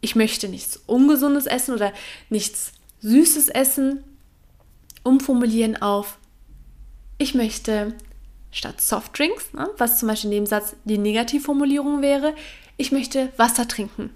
ich 0.00 0.16
möchte 0.16 0.48
nichts 0.48 0.80
Ungesundes 0.86 1.46
essen 1.46 1.74
oder 1.74 1.92
nichts 2.28 2.72
Süßes 3.00 3.48
essen, 3.48 4.04
umformulieren 5.02 5.80
auf, 5.80 6.18
ich 7.18 7.34
möchte 7.34 7.94
statt 8.50 8.80
Softdrinks, 8.80 9.52
ne, 9.52 9.68
was 9.78 9.98
zum 9.98 10.08
Beispiel 10.08 10.30
in 10.30 10.36
dem 10.36 10.46
Satz 10.46 10.74
die 10.84 10.98
Negativformulierung 10.98 12.02
wäre, 12.02 12.34
ich 12.76 12.92
möchte 12.92 13.30
Wasser 13.36 13.68
trinken. 13.68 14.10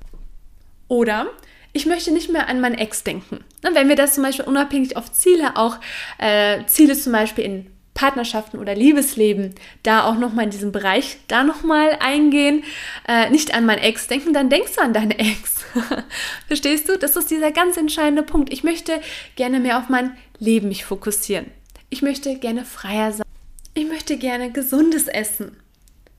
Oder 0.89 1.27
ich 1.73 1.87
möchte 1.87 2.13
nicht 2.13 2.31
mehr 2.31 2.49
an 2.49 2.61
meinen 2.61 2.77
Ex 2.77 3.05
denken. 3.05 3.45
Ne, 3.63 3.71
wenn 3.75 3.89
wir 3.89 3.97
das 3.97 4.15
zum 4.15 4.25
Beispiel 4.25 4.47
unabhängig 4.47 4.97
auf 4.97 5.13
Ziele 5.13 5.57
auch, 5.57 5.79
äh, 6.19 6.65
Ziele 6.67 6.97
zum 6.99 7.13
Beispiel 7.13 7.45
in 7.45 7.74
Partnerschaften 7.95 8.59
oder 8.59 8.75
Liebesleben 8.75 9.55
da 9.85 10.05
auch 10.05 10.19
nochmal 10.19 10.47
in 10.47 10.51
diesem 10.51 10.73
Bereich 10.73 11.19
da 11.29 11.45
nochmal 11.45 11.97
eingehen. 12.01 12.65
Äh, 13.09 13.31
nicht 13.31 13.55
an 13.55 13.65
mein 13.65 13.79
Ex 13.79 14.09
denken, 14.09 14.33
dann 14.33 14.51
denkst 14.51 14.75
du 14.75 14.83
an 14.83 14.93
deine 14.93 15.19
Ex. 15.19 15.65
Verstehst 16.49 16.89
du? 16.89 16.99
Das 16.99 17.17
ist 17.17 17.31
dieser 17.31 17.53
ganz 17.53 17.77
entscheidende 17.77 18.25
Punkt. 18.25 18.53
Ich 18.53 18.65
möchte 18.65 19.01
gerne 19.37 19.61
mehr 19.61 19.79
auf 19.79 19.89
mein 19.89 20.17
Leben 20.39 20.69
mich 20.69 20.85
fokussieren. 20.85 21.47
Ich 21.89 22.03
möchte 22.03 22.37
gerne 22.37 22.65
freier 22.65 23.13
sein. 23.13 23.27
Ich 23.75 23.87
möchte 23.87 24.17
gerne 24.19 24.51
gesundes 24.51 25.07
Essen. 25.07 25.57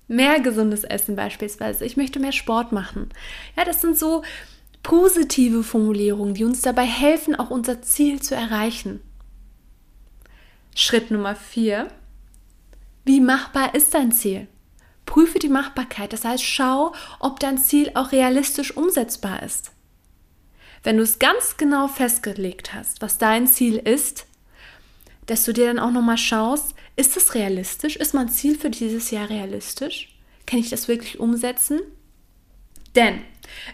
Mehr 0.07 0.39
gesundes 0.39 0.83
Essen 0.83 1.15
beispielsweise. 1.15 1.83
Ich 1.85 1.97
möchte 1.97 2.19
mehr 2.19 2.31
Sport 2.31 2.71
machen. 2.71 3.09
Ja, 3.57 3.65
das 3.65 3.81
sind 3.81 3.97
so 3.97 4.23
positive 4.83 5.63
Formulierungen, 5.63 6.35
die 6.35 6.45
uns 6.45 6.61
dabei 6.61 6.85
helfen, 6.85 7.35
auch 7.35 7.49
unser 7.49 7.81
Ziel 7.81 8.21
zu 8.21 8.35
erreichen. 8.35 9.01
Schritt 10.77 11.09
Nummer 11.09 11.35
vier. 11.35 11.87
Wie 13.05 13.21
machbar 13.21 13.73
ist 13.73 13.93
dein 13.93 14.11
Ziel? 14.11 14.47
Prüfe 15.05 15.39
die 15.39 15.49
Machbarkeit, 15.49 16.11
das 16.11 16.25
heißt, 16.25 16.43
schau, 16.43 16.93
ob 17.19 17.39
dein 17.39 17.57
Ziel 17.57 17.91
auch 17.93 18.11
realistisch 18.11 18.75
umsetzbar 18.75 19.41
ist. 19.41 19.71
wenn 20.85 20.97
du 20.97 21.03
es 21.03 21.19
ganz 21.19 21.57
genau 21.57 21.87
festgelegt 21.87 22.73
hast, 22.73 23.01
was 23.01 23.17
dein 23.17 23.47
Ziel 23.47 23.77
ist, 23.77 24.27
dass 25.25 25.43
du 25.43 25.51
dir 25.51 25.65
dann 25.65 25.79
auch 25.79 25.91
nochmal 25.91 26.17
schaust, 26.17 26.75
ist 26.95 27.17
es 27.17 27.33
realistisch? 27.33 27.95
Ist 27.95 28.13
mein 28.13 28.29
Ziel 28.29 28.57
für 28.57 28.69
dieses 28.69 29.09
Jahr 29.09 29.29
realistisch? 29.29 30.15
Kann 30.45 30.59
ich 30.59 30.69
das 30.69 30.87
wirklich 30.87 31.19
umsetzen? 31.19 31.81
Denn 32.95 33.21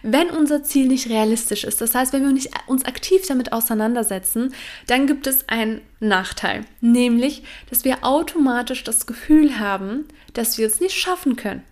wenn 0.03 0.29
unser 0.29 0.63
Ziel 0.63 0.87
nicht 0.87 1.09
realistisch 1.09 1.63
ist, 1.63 1.81
das 1.81 1.95
heißt, 1.95 2.13
wenn 2.13 2.23
wir 2.23 2.31
nicht 2.31 2.49
uns 2.67 2.85
aktiv 2.85 3.25
damit 3.27 3.53
auseinandersetzen, 3.53 4.53
dann 4.87 5.07
gibt 5.07 5.27
es 5.27 5.47
einen 5.49 5.81
Nachteil, 5.99 6.65
nämlich, 6.81 7.43
dass 7.69 7.85
wir 7.85 8.03
automatisch 8.03 8.83
das 8.83 9.05
Gefühl 9.05 9.59
haben, 9.59 10.05
dass 10.33 10.57
wir 10.57 10.67
es 10.67 10.79
nicht 10.79 10.97
schaffen 10.97 11.35
können. 11.35 11.63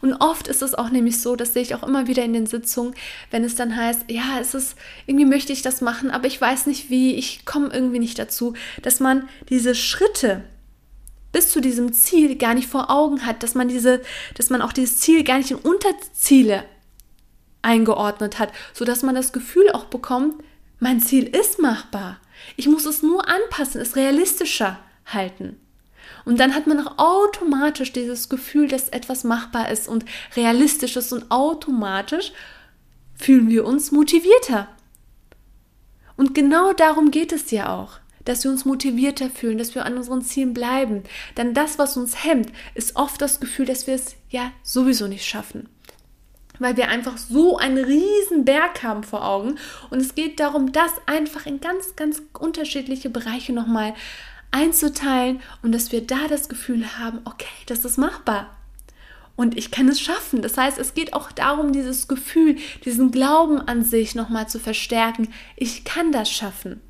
Und 0.00 0.14
oft 0.14 0.48
ist 0.48 0.62
es 0.62 0.74
auch 0.74 0.90
nämlich 0.90 1.20
so, 1.20 1.34
das 1.34 1.54
sehe 1.54 1.62
ich 1.62 1.74
auch 1.74 1.82
immer 1.82 2.06
wieder 2.06 2.24
in 2.24 2.34
den 2.34 2.46
Sitzungen, 2.46 2.94
wenn 3.30 3.44
es 3.44 3.54
dann 3.54 3.74
heißt, 3.74 4.04
ja, 4.08 4.38
es 4.40 4.54
ist, 4.54 4.76
irgendwie 5.06 5.24
möchte 5.24 5.52
ich 5.52 5.62
das 5.62 5.80
machen, 5.80 6.10
aber 6.10 6.26
ich 6.26 6.40
weiß 6.40 6.66
nicht 6.66 6.90
wie, 6.90 7.14
ich 7.14 7.44
komme 7.46 7.68
irgendwie 7.72 7.98
nicht 7.98 8.18
dazu, 8.18 8.54
dass 8.82 9.00
man 9.00 9.28
diese 9.48 9.74
Schritte 9.74 10.44
bis 11.32 11.50
zu 11.50 11.60
diesem 11.60 11.92
Ziel 11.92 12.36
gar 12.36 12.54
nicht 12.54 12.68
vor 12.68 12.90
Augen 12.90 13.26
hat, 13.26 13.42
dass 13.42 13.54
man 13.54 13.68
diese, 13.68 14.02
dass 14.34 14.50
man 14.50 14.62
auch 14.62 14.72
dieses 14.72 14.98
Ziel 14.98 15.24
gar 15.24 15.38
nicht 15.38 15.50
in 15.50 15.56
Unterziele 15.56 16.64
eingeordnet 17.64 18.38
hat, 18.38 18.52
sodass 18.72 19.02
man 19.02 19.14
das 19.14 19.32
Gefühl 19.32 19.70
auch 19.72 19.86
bekommt, 19.86 20.42
mein 20.80 21.00
Ziel 21.00 21.24
ist 21.24 21.60
machbar. 21.60 22.18
Ich 22.56 22.68
muss 22.68 22.84
es 22.84 23.02
nur 23.02 23.28
anpassen, 23.28 23.80
es 23.80 23.96
realistischer 23.96 24.78
halten. 25.06 25.58
Und 26.24 26.40
dann 26.40 26.54
hat 26.54 26.66
man 26.66 26.86
auch 26.86 26.98
automatisch 26.98 27.92
dieses 27.92 28.28
Gefühl, 28.28 28.68
dass 28.68 28.88
etwas 28.88 29.24
machbar 29.24 29.70
ist 29.70 29.88
und 29.88 30.04
realistisch 30.36 30.96
ist 30.96 31.12
und 31.12 31.30
automatisch 31.30 32.32
fühlen 33.14 33.48
wir 33.48 33.64
uns 33.64 33.92
motivierter. 33.92 34.68
Und 36.16 36.34
genau 36.34 36.72
darum 36.72 37.10
geht 37.10 37.32
es 37.32 37.50
ja 37.50 37.74
auch, 37.74 37.98
dass 38.24 38.44
wir 38.44 38.50
uns 38.50 38.64
motivierter 38.64 39.30
fühlen, 39.30 39.58
dass 39.58 39.74
wir 39.74 39.84
an 39.84 39.96
unseren 39.96 40.22
Zielen 40.22 40.54
bleiben. 40.54 41.02
Denn 41.36 41.54
das, 41.54 41.78
was 41.78 41.96
uns 41.96 42.24
hemmt, 42.24 42.50
ist 42.74 42.96
oft 42.96 43.20
das 43.20 43.40
Gefühl, 43.40 43.66
dass 43.66 43.86
wir 43.86 43.94
es 43.94 44.16
ja 44.30 44.52
sowieso 44.62 45.06
nicht 45.06 45.26
schaffen. 45.26 45.68
Weil 46.58 46.76
wir 46.76 46.88
einfach 46.88 47.18
so 47.18 47.56
einen 47.56 47.84
riesen 47.84 48.44
Berg 48.44 48.82
haben 48.82 49.02
vor 49.02 49.26
Augen. 49.26 49.58
Und 49.90 50.00
es 50.00 50.14
geht 50.14 50.38
darum, 50.38 50.72
das 50.72 50.92
einfach 51.06 51.46
in 51.46 51.60
ganz, 51.60 51.96
ganz 51.96 52.22
unterschiedliche 52.38 53.10
Bereiche 53.10 53.52
nochmal 53.52 53.94
einzuteilen 54.54 55.40
und 55.62 55.72
dass 55.72 55.90
wir 55.90 56.06
da 56.06 56.28
das 56.28 56.48
Gefühl 56.48 56.98
haben, 56.98 57.20
okay, 57.24 57.48
das 57.66 57.84
ist 57.84 57.98
machbar. 57.98 58.56
Und 59.36 59.58
ich 59.58 59.72
kann 59.72 59.88
es 59.88 60.00
schaffen. 60.00 60.42
Das 60.42 60.56
heißt, 60.56 60.78
es 60.78 60.94
geht 60.94 61.12
auch 61.12 61.32
darum, 61.32 61.72
dieses 61.72 62.06
Gefühl, 62.06 62.56
diesen 62.84 63.10
Glauben 63.10 63.60
an 63.60 63.82
sich 63.82 64.14
nochmal 64.14 64.48
zu 64.48 64.60
verstärken. 64.60 65.32
Ich 65.56 65.84
kann 65.84 66.12
das 66.12 66.30
schaffen. 66.30 66.80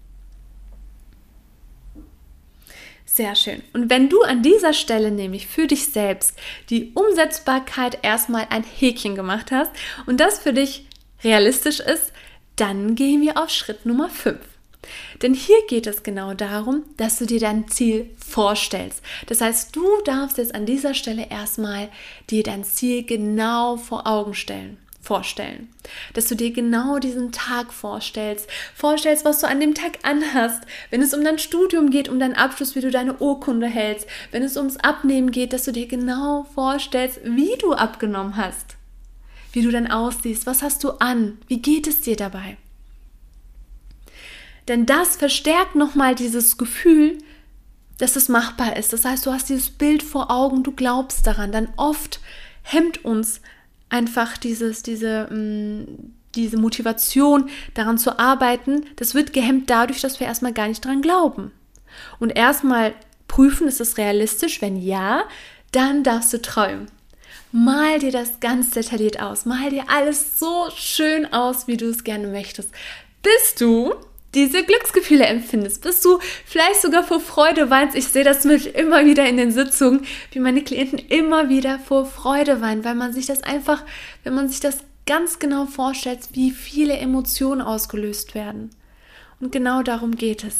Sehr 3.14 3.36
schön. 3.36 3.62
Und 3.72 3.90
wenn 3.90 4.08
du 4.08 4.22
an 4.22 4.42
dieser 4.42 4.72
Stelle 4.72 5.12
nämlich 5.12 5.46
für 5.46 5.68
dich 5.68 5.92
selbst 5.92 6.36
die 6.68 6.90
Umsetzbarkeit 6.94 7.98
erstmal 8.02 8.48
ein 8.50 8.64
Häkchen 8.64 9.14
gemacht 9.14 9.52
hast 9.52 9.70
und 10.06 10.18
das 10.18 10.40
für 10.40 10.52
dich 10.52 10.86
realistisch 11.22 11.78
ist, 11.78 12.12
dann 12.56 12.96
gehen 12.96 13.22
wir 13.22 13.40
auf 13.40 13.50
Schritt 13.50 13.86
Nummer 13.86 14.10
5. 14.10 14.40
Denn 15.22 15.32
hier 15.32 15.58
geht 15.68 15.86
es 15.86 16.02
genau 16.02 16.34
darum, 16.34 16.82
dass 16.96 17.20
du 17.20 17.24
dir 17.24 17.38
dein 17.38 17.68
Ziel 17.68 18.10
vorstellst. 18.18 19.00
Das 19.26 19.40
heißt, 19.40 19.76
du 19.76 19.86
darfst 20.04 20.38
jetzt 20.38 20.52
an 20.52 20.66
dieser 20.66 20.94
Stelle 20.94 21.30
erstmal 21.30 21.90
dir 22.30 22.42
dein 22.42 22.64
Ziel 22.64 23.04
genau 23.04 23.76
vor 23.76 24.08
Augen 24.08 24.34
stellen 24.34 24.83
vorstellen. 25.04 25.68
Dass 26.14 26.26
du 26.28 26.34
dir 26.34 26.52
genau 26.52 26.98
diesen 26.98 27.30
Tag 27.30 27.72
vorstellst, 27.72 28.48
vorstellst, 28.74 29.24
was 29.24 29.40
du 29.40 29.46
an 29.46 29.60
dem 29.60 29.74
Tag 29.74 29.98
anhast. 30.02 30.62
Wenn 30.90 31.02
es 31.02 31.14
um 31.14 31.22
dein 31.22 31.38
Studium 31.38 31.90
geht, 31.90 32.08
um 32.08 32.18
deinen 32.18 32.34
Abschluss, 32.34 32.74
wie 32.74 32.80
du 32.80 32.90
deine 32.90 33.14
Urkunde 33.18 33.66
hältst. 33.66 34.06
Wenn 34.30 34.42
es 34.42 34.56
ums 34.56 34.78
Abnehmen 34.78 35.30
geht, 35.30 35.52
dass 35.52 35.64
du 35.64 35.72
dir 35.72 35.86
genau 35.86 36.46
vorstellst, 36.54 37.20
wie 37.24 37.56
du 37.58 37.74
abgenommen 37.74 38.36
hast. 38.36 38.76
Wie 39.52 39.62
du 39.62 39.70
dann 39.70 39.90
aussiehst, 39.90 40.46
was 40.46 40.62
hast 40.62 40.82
du 40.82 40.90
an, 40.98 41.38
wie 41.46 41.60
geht 41.60 41.86
es 41.86 42.00
dir 42.00 42.16
dabei. 42.16 42.56
Denn 44.68 44.86
das 44.86 45.16
verstärkt 45.16 45.74
nochmal 45.74 46.14
dieses 46.14 46.56
Gefühl, 46.56 47.18
dass 47.98 48.16
es 48.16 48.28
machbar 48.28 48.76
ist. 48.76 48.92
Das 48.92 49.04
heißt, 49.04 49.24
du 49.26 49.32
hast 49.32 49.48
dieses 49.48 49.70
Bild 49.70 50.02
vor 50.02 50.30
Augen, 50.30 50.62
du 50.62 50.72
glaubst 50.72 51.26
daran. 51.26 51.52
Dann 51.52 51.68
oft 51.76 52.20
hemmt 52.62 53.04
uns 53.04 53.40
einfach 53.88 54.36
dieses, 54.36 54.82
diese, 54.82 55.28
mm, 55.30 56.12
diese 56.34 56.56
Motivation, 56.56 57.48
daran 57.74 57.98
zu 57.98 58.18
arbeiten. 58.18 58.86
Das 58.96 59.14
wird 59.14 59.32
gehemmt 59.32 59.70
dadurch, 59.70 60.00
dass 60.00 60.20
wir 60.20 60.26
erstmal 60.26 60.52
gar 60.52 60.68
nicht 60.68 60.84
dran 60.84 61.02
glauben. 61.02 61.52
Und 62.18 62.30
erstmal 62.30 62.94
prüfen, 63.28 63.68
ist 63.68 63.80
es 63.80 63.98
realistisch? 63.98 64.60
Wenn 64.60 64.76
ja, 64.76 65.24
dann 65.72 66.02
darfst 66.02 66.32
du 66.32 66.42
träumen. 66.42 66.88
Mal 67.52 68.00
dir 68.00 68.10
das 68.10 68.40
ganz 68.40 68.70
detailliert 68.70 69.20
aus. 69.20 69.44
Mal 69.44 69.70
dir 69.70 69.84
alles 69.88 70.40
so 70.40 70.68
schön 70.74 71.32
aus, 71.32 71.68
wie 71.68 71.76
du 71.76 71.86
es 71.86 72.02
gerne 72.02 72.26
möchtest. 72.26 72.70
Bis 73.22 73.54
du 73.54 73.94
diese 74.34 74.64
Glücksgefühle 74.64 75.24
empfindest, 75.24 75.82
bis 75.82 76.00
du 76.00 76.18
vielleicht 76.44 76.82
sogar 76.82 77.04
vor 77.04 77.20
Freude 77.20 77.70
weinst. 77.70 77.96
Ich 77.96 78.08
sehe 78.08 78.24
das 78.24 78.44
mit 78.44 78.66
immer 78.66 79.04
wieder 79.04 79.26
in 79.26 79.36
den 79.36 79.52
Sitzungen, 79.52 80.04
wie 80.32 80.40
meine 80.40 80.62
Klienten 80.62 80.98
immer 80.98 81.48
wieder 81.48 81.78
vor 81.78 82.06
Freude 82.06 82.60
weinen, 82.60 82.84
weil 82.84 82.94
man 82.94 83.12
sich 83.12 83.26
das 83.26 83.42
einfach, 83.42 83.84
wenn 84.24 84.34
man 84.34 84.48
sich 84.48 84.60
das 84.60 84.78
ganz 85.06 85.38
genau 85.38 85.66
vorstellt, 85.66 86.20
wie 86.32 86.50
viele 86.50 86.94
Emotionen 86.94 87.60
ausgelöst 87.60 88.34
werden. 88.34 88.70
Und 89.40 89.52
genau 89.52 89.82
darum 89.82 90.16
geht 90.16 90.44
es. 90.44 90.58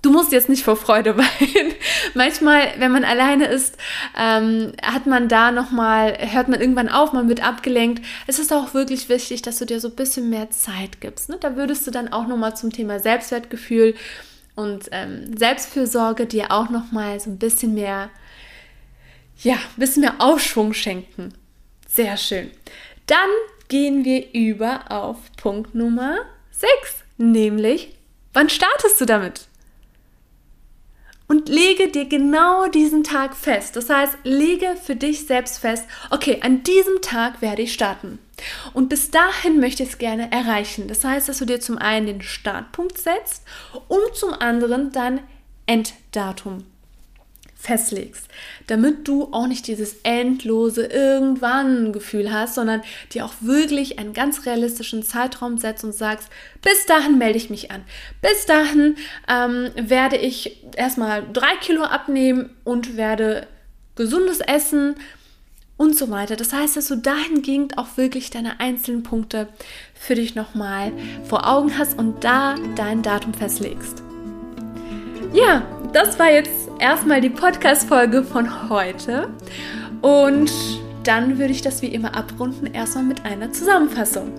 Du 0.00 0.12
musst 0.12 0.30
jetzt 0.30 0.48
nicht 0.48 0.64
vor 0.64 0.76
Freude 0.76 1.16
weinen. 1.18 1.74
Manchmal, 2.14 2.74
wenn 2.78 2.92
man 2.92 3.04
alleine 3.04 3.46
ist, 3.46 3.76
ähm, 4.16 4.72
hat 4.82 5.06
man 5.06 5.28
da 5.28 5.50
nochmal, 5.50 6.16
hört 6.18 6.48
man 6.48 6.60
irgendwann 6.60 6.88
auf, 6.88 7.12
man 7.12 7.28
wird 7.28 7.42
abgelenkt. 7.42 8.04
Es 8.26 8.38
ist 8.38 8.52
auch 8.52 8.74
wirklich 8.74 9.08
wichtig, 9.08 9.42
dass 9.42 9.58
du 9.58 9.64
dir 9.64 9.80
so 9.80 9.88
ein 9.88 9.96
bisschen 9.96 10.30
mehr 10.30 10.50
Zeit 10.50 11.00
gibst. 11.00 11.28
Ne? 11.28 11.36
Da 11.40 11.56
würdest 11.56 11.86
du 11.86 11.90
dann 11.90 12.12
auch 12.12 12.26
nochmal 12.26 12.56
zum 12.56 12.72
Thema 12.72 13.00
Selbstwertgefühl 13.00 13.94
und 14.54 14.88
ähm, 14.92 15.36
Selbstfürsorge 15.36 16.26
dir 16.26 16.50
auch 16.50 16.70
nochmal 16.70 17.18
so 17.20 17.30
ein 17.30 17.38
bisschen 17.38 17.74
mehr, 17.74 18.10
ja, 19.38 19.54
ein 19.54 19.78
bisschen 19.78 20.02
mehr 20.02 20.16
Aufschwung 20.18 20.72
schenken. 20.72 21.34
Sehr 21.88 22.16
schön. 22.16 22.50
Dann 23.06 23.30
gehen 23.68 24.04
wir 24.04 24.32
über 24.32 24.90
auf 24.90 25.16
Punkt 25.36 25.74
Nummer 25.74 26.18
6, 26.50 26.68
nämlich, 27.16 27.96
wann 28.32 28.48
startest 28.48 29.00
du 29.00 29.04
damit? 29.04 29.47
Und 31.28 31.48
lege 31.48 31.88
dir 31.88 32.06
genau 32.06 32.66
diesen 32.68 33.04
Tag 33.04 33.36
fest. 33.36 33.76
Das 33.76 33.88
heißt, 33.90 34.16
lege 34.24 34.76
für 34.82 34.96
dich 34.96 35.26
selbst 35.26 35.58
fest, 35.58 35.84
okay, 36.10 36.38
an 36.42 36.62
diesem 36.62 37.00
Tag 37.02 37.40
werde 37.40 37.62
ich 37.62 37.72
starten. 37.72 38.18
Und 38.72 38.88
bis 38.88 39.10
dahin 39.10 39.60
möchte 39.60 39.82
ich 39.82 39.90
es 39.90 39.98
gerne 39.98 40.32
erreichen. 40.32 40.88
Das 40.88 41.04
heißt, 41.04 41.28
dass 41.28 41.38
du 41.38 41.44
dir 41.44 41.60
zum 41.60 41.78
einen 41.78 42.06
den 42.06 42.22
Startpunkt 42.22 42.98
setzt 42.98 43.44
und 43.88 44.14
zum 44.14 44.32
anderen 44.32 44.90
dann 44.92 45.20
Enddatum 45.66 46.64
festlegst, 47.58 48.28
damit 48.68 49.08
du 49.08 49.32
auch 49.32 49.48
nicht 49.48 49.66
dieses 49.66 49.96
endlose 50.04 50.86
irgendwann 50.86 51.92
Gefühl 51.92 52.32
hast, 52.32 52.54
sondern 52.54 52.82
dir 53.12 53.24
auch 53.24 53.34
wirklich 53.40 53.98
einen 53.98 54.12
ganz 54.12 54.46
realistischen 54.46 55.02
Zeitraum 55.02 55.58
setzt 55.58 55.82
und 55.82 55.92
sagst, 55.92 56.28
bis 56.62 56.86
dahin 56.86 57.18
melde 57.18 57.36
ich 57.36 57.50
mich 57.50 57.72
an. 57.72 57.82
Bis 58.22 58.46
dahin 58.46 58.96
ähm, 59.28 59.70
werde 59.76 60.16
ich 60.16 60.64
erstmal 60.76 61.24
drei 61.32 61.56
Kilo 61.60 61.82
abnehmen 61.82 62.50
und 62.62 62.96
werde 62.96 63.48
gesundes 63.96 64.38
Essen 64.38 64.94
und 65.76 65.96
so 65.96 66.10
weiter. 66.10 66.36
Das 66.36 66.52
heißt, 66.52 66.76
dass 66.76 66.86
du 66.86 66.96
dahingehend 66.96 67.76
auch 67.76 67.96
wirklich 67.96 68.30
deine 68.30 68.60
einzelnen 68.60 69.02
Punkte 69.02 69.48
für 69.94 70.14
dich 70.14 70.36
nochmal 70.36 70.92
vor 71.24 71.48
Augen 71.48 71.76
hast 71.76 71.98
und 71.98 72.22
da 72.22 72.54
dein 72.76 73.02
Datum 73.02 73.34
festlegst. 73.34 74.07
Ja, 75.32 75.62
das 75.92 76.18
war 76.18 76.30
jetzt 76.30 76.70
erstmal 76.78 77.20
die 77.20 77.28
Podcast-Folge 77.28 78.22
von 78.22 78.70
heute. 78.70 79.28
Und 80.00 80.50
dann 81.04 81.38
würde 81.38 81.52
ich 81.52 81.60
das 81.60 81.82
wie 81.82 81.88
immer 81.88 82.16
abrunden, 82.16 82.66
erstmal 82.72 83.04
mit 83.04 83.26
einer 83.26 83.52
Zusammenfassung. 83.52 84.32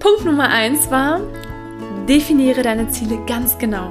Punkt 0.00 0.24
Nummer 0.24 0.48
1 0.48 0.90
war, 0.90 1.20
definiere 2.08 2.62
deine 2.62 2.88
Ziele 2.88 3.18
ganz 3.26 3.56
genau. 3.56 3.90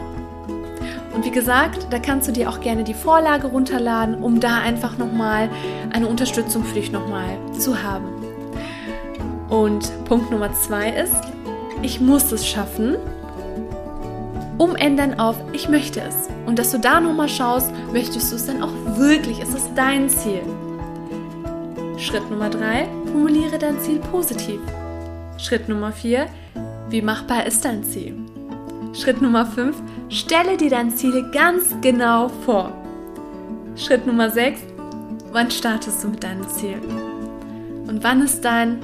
Und 1.13 1.23
wie 1.23 1.31
gesagt, 1.31 1.87
da 1.89 1.99
kannst 1.99 2.27
du 2.27 2.33
dir 2.33 2.49
auch 2.49 2.59
gerne 2.59 2.83
die 2.83 2.93
Vorlage 2.93 3.47
runterladen, 3.47 4.15
um 4.15 4.39
da 4.39 4.59
einfach 4.59 4.97
nochmal 4.97 5.49
eine 5.93 6.07
Unterstützung 6.07 6.65
für 6.65 6.75
dich 6.75 6.91
nochmal 6.91 7.37
zu 7.57 7.81
haben. 7.81 8.07
Und 9.47 9.91
Punkt 10.05 10.31
Nummer 10.31 10.51
2 10.51 10.89
ist, 10.89 11.21
ich 11.81 12.01
muss 12.01 12.31
es 12.31 12.45
schaffen, 12.45 12.97
umändern 14.57 15.19
auf 15.19 15.35
ich 15.51 15.69
möchte 15.69 16.01
es. 16.01 16.27
Und 16.45 16.59
dass 16.59 16.71
du 16.71 16.79
da 16.79 16.99
nochmal 16.99 17.29
schaust, 17.29 17.71
möchtest 17.91 18.31
du 18.31 18.35
es 18.35 18.45
dann 18.45 18.61
auch 18.61 18.73
wirklich? 18.97 19.39
Ist 19.39 19.55
es 19.55 19.69
dein 19.75 20.09
Ziel? 20.09 20.41
Schritt 21.97 22.29
Nummer 22.29 22.49
drei, 22.49 22.87
formuliere 23.05 23.57
dein 23.57 23.79
Ziel 23.79 23.99
positiv. 23.99 24.59
Schritt 25.37 25.69
Nummer 25.69 25.91
4, 25.91 26.27
wie 26.89 27.01
machbar 27.01 27.45
ist 27.45 27.63
dein 27.63 27.83
Ziel? 27.83 28.15
Schritt 28.93 29.21
Nummer 29.21 29.45
5, 29.45 29.75
stelle 30.09 30.57
dir 30.57 30.69
dein 30.69 30.91
Ziel 30.91 31.29
ganz 31.31 31.75
genau 31.81 32.29
vor. 32.45 32.71
Schritt 33.75 34.05
Nummer 34.05 34.29
6, 34.29 34.59
wann 35.31 35.49
startest 35.49 36.03
du 36.03 36.09
mit 36.09 36.23
deinem 36.23 36.47
Ziel? 36.49 36.77
Und 37.87 38.03
wann 38.03 38.21
ist 38.21 38.41
dein 38.43 38.79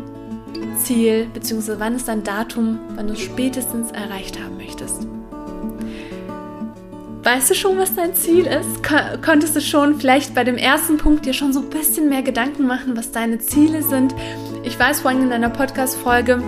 Ziel, 0.78 1.28
beziehungsweise 1.34 1.80
wann 1.80 1.96
ist 1.96 2.08
dein 2.08 2.24
Datum, 2.24 2.80
wann 2.96 3.08
du 3.08 3.14
es 3.14 3.20
spätestens 3.20 3.92
erreicht 3.92 4.42
haben 4.42 4.58
möchtest? 4.58 5.09
Weißt 7.32 7.52
du 7.52 7.54
schon, 7.54 7.78
was 7.78 7.94
dein 7.94 8.16
Ziel 8.16 8.48
ist? 8.48 8.82
Konntest 9.24 9.56
du 9.56 9.62
schon 9.62 10.00
vielleicht 10.00 10.34
bei 10.34 10.44
dem 10.44 10.58
ersten 10.58 10.98
Punkt 10.98 11.28
dir 11.28 11.34
schon 11.34 11.54
so 11.54 11.60
ein 11.60 11.70
bisschen 11.70 12.10
mehr 12.10 12.24
Gedanken 12.24 12.66
machen, 12.66 12.98
was 12.98 13.12
deine 13.12 13.38
Ziele 13.38 13.84
sind? 13.84 14.16
Ich 14.64 14.80
weiß, 14.80 15.02
vorhin 15.02 15.22
in 15.22 15.30
deiner 15.30 15.52
Podcast-Folge 15.52 16.42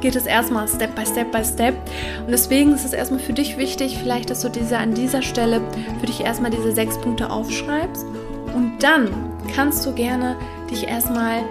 geht 0.00 0.14
es 0.14 0.24
erstmal 0.24 0.68
Step 0.68 0.94
by 0.94 1.04
Step 1.04 1.32
by 1.32 1.44
Step. 1.44 1.74
Und 2.20 2.30
deswegen 2.30 2.74
ist 2.74 2.84
es 2.84 2.92
erstmal 2.92 3.18
für 3.18 3.32
dich 3.32 3.58
wichtig, 3.58 3.98
vielleicht, 4.00 4.30
dass 4.30 4.42
du 4.42 4.48
diese 4.48 4.78
an 4.78 4.94
dieser 4.94 5.20
Stelle 5.20 5.60
für 5.98 6.06
dich 6.06 6.20
erstmal 6.20 6.52
diese 6.52 6.70
sechs 6.70 6.96
Punkte 6.98 7.28
aufschreibst. 7.28 8.06
Und 8.54 8.74
dann 8.78 9.08
kannst 9.52 9.84
du 9.84 9.92
gerne 9.92 10.36
dich 10.70 10.86
erstmal 10.86 11.42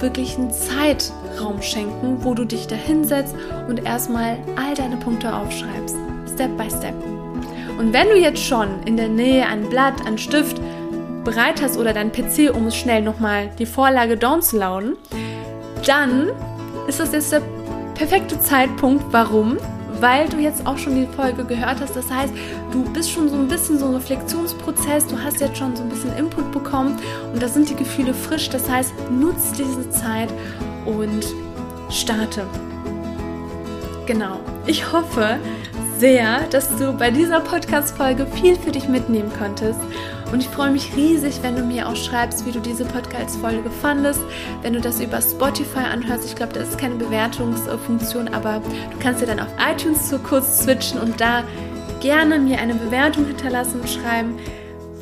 wirklich 0.00 0.38
einen 0.38 0.50
Zeitraum 0.50 1.60
schenken, 1.60 2.24
wo 2.24 2.32
du 2.32 2.46
dich 2.46 2.66
da 2.66 2.74
hinsetzt 2.74 3.34
und 3.68 3.84
erstmal 3.84 4.38
all 4.56 4.72
deine 4.74 4.96
Punkte 4.96 5.34
aufschreibst. 5.34 5.96
Step 6.34 6.56
by 6.56 6.70
Step. 6.70 6.94
Und 7.78 7.92
wenn 7.92 8.08
du 8.08 8.16
jetzt 8.16 8.42
schon 8.42 8.68
in 8.84 8.96
der 8.96 9.08
Nähe 9.08 9.46
ein 9.46 9.68
Blatt, 9.68 10.06
ein 10.06 10.18
Stift 10.18 10.60
bereit 11.24 11.62
hast 11.62 11.78
oder 11.78 11.92
dein 11.92 12.12
PC, 12.12 12.54
um 12.54 12.66
es 12.66 12.76
schnell 12.76 13.02
nochmal 13.02 13.50
die 13.58 13.66
Vorlage 13.66 14.16
downzuladen, 14.16 14.96
dann 15.86 16.30
ist 16.86 17.00
das 17.00 17.12
jetzt 17.12 17.32
der 17.32 17.42
perfekte 17.94 18.40
Zeitpunkt. 18.40 19.04
Warum? 19.10 19.56
Weil 20.00 20.28
du 20.28 20.38
jetzt 20.38 20.66
auch 20.66 20.78
schon 20.78 20.96
die 20.96 21.06
Folge 21.06 21.44
gehört 21.44 21.80
hast. 21.80 21.94
Das 21.94 22.10
heißt, 22.10 22.32
du 22.72 22.84
bist 22.92 23.10
schon 23.10 23.28
so 23.28 23.36
ein 23.36 23.46
bisschen 23.46 23.78
so 23.78 23.86
ein 23.86 23.94
Reflexionsprozess. 23.94 25.06
Du 25.06 25.16
hast 25.22 25.40
jetzt 25.40 25.56
schon 25.56 25.76
so 25.76 25.82
ein 25.82 25.88
bisschen 25.88 26.16
Input 26.16 26.50
bekommen 26.50 26.98
und 27.32 27.40
da 27.40 27.46
sind 27.46 27.68
die 27.68 27.76
Gefühle 27.76 28.12
frisch. 28.12 28.50
Das 28.50 28.68
heißt, 28.68 28.92
nutz 29.10 29.52
diese 29.52 29.88
Zeit 29.90 30.28
und 30.86 31.24
starte. 31.90 32.44
Genau. 34.06 34.40
Ich 34.66 34.92
hoffe, 34.92 35.38
sehr, 36.02 36.40
dass 36.50 36.68
du 36.78 36.92
bei 36.92 37.12
dieser 37.12 37.38
Podcast-Folge 37.38 38.26
viel 38.26 38.56
für 38.56 38.72
dich 38.72 38.88
mitnehmen 38.88 39.30
konntest. 39.38 39.78
Und 40.32 40.40
ich 40.40 40.48
freue 40.48 40.72
mich 40.72 40.96
riesig, 40.96 41.38
wenn 41.42 41.54
du 41.54 41.62
mir 41.62 41.88
auch 41.88 41.94
schreibst, 41.94 42.44
wie 42.44 42.50
du 42.50 42.58
diese 42.58 42.84
Podcast-Folge 42.84 43.70
fandest. 43.70 44.20
Wenn 44.62 44.72
du 44.72 44.80
das 44.80 45.00
über 45.00 45.22
Spotify 45.22 45.84
anhörst, 45.92 46.24
ich 46.24 46.34
glaube, 46.34 46.54
das 46.54 46.70
ist 46.70 46.78
keine 46.78 46.96
Bewertungsfunktion, 46.96 48.34
aber 48.34 48.60
du 48.90 48.98
kannst 48.98 49.22
dir 49.22 49.26
dann 49.26 49.38
auf 49.38 49.46
iTunes 49.64 50.10
so 50.10 50.18
kurz 50.18 50.64
switchen 50.64 50.98
und 50.98 51.20
da 51.20 51.44
gerne 52.00 52.40
mir 52.40 52.58
eine 52.58 52.74
Bewertung 52.74 53.26
hinterlassen 53.26 53.82
und 53.82 53.88
schreiben, 53.88 54.34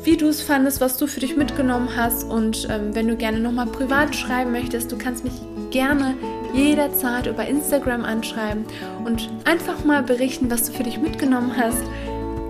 wie 0.03 0.17
du 0.17 0.27
es 0.27 0.43
fandest, 0.43 0.81
was 0.81 0.97
du 0.97 1.07
für 1.07 1.21
dich 1.21 1.35
mitgenommen 1.35 1.89
hast. 1.97 2.25
Und 2.25 2.67
ähm, 2.69 2.93
wenn 2.93 3.07
du 3.07 3.15
gerne 3.15 3.39
nochmal 3.39 3.65
privat 3.65 4.15
schreiben 4.15 4.51
möchtest, 4.51 4.91
du 4.91 4.99
kannst 4.99 5.23
mich 5.23 5.33
gerne 5.71 6.13
jederzeit 6.53 7.27
über 7.27 7.45
Instagram 7.47 8.03
anschreiben 8.03 8.65
und 9.05 9.29
einfach 9.45 9.83
mal 9.83 10.03
berichten, 10.03 10.49
was 10.49 10.63
du 10.63 10.73
für 10.73 10.83
dich 10.83 10.99
mitgenommen 10.99 11.55
hast. 11.55 11.83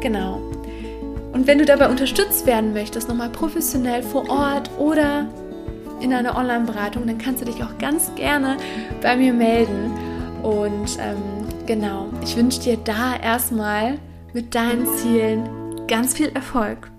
Genau. 0.02 0.42
Und 1.34 1.48
wenn 1.48 1.60
du 1.60 1.66
dabei 1.66 1.90
unterstützt 1.90 2.46
werden 2.46 2.74
möchtest, 2.74 3.08
nochmal 3.08 3.30
professionell 3.30 4.04
vor 4.04 4.30
Ort 4.30 4.70
oder 4.78 5.28
in 6.02 6.14
einer 6.14 6.36
Online-Beratung, 6.36 7.06
dann 7.08 7.18
kannst 7.18 7.42
du 7.42 7.46
dich 7.46 7.64
auch 7.64 7.78
ganz 7.78 8.14
gerne 8.16 8.58
bei 9.02 9.16
mir 9.16 9.34
melden. 9.34 9.94
Und 10.44 10.98
ähm, 11.00 11.46
genau, 11.66 12.10
ich 12.24 12.36
wünsche 12.36 12.60
dir 12.60 12.78
da 12.78 13.16
erstmal 13.16 14.00
mit 14.34 14.56
deinen 14.56 14.88
Zielen 14.98 15.48
ganz 15.88 16.14
viel 16.14 16.30
Erfolg 16.34 16.90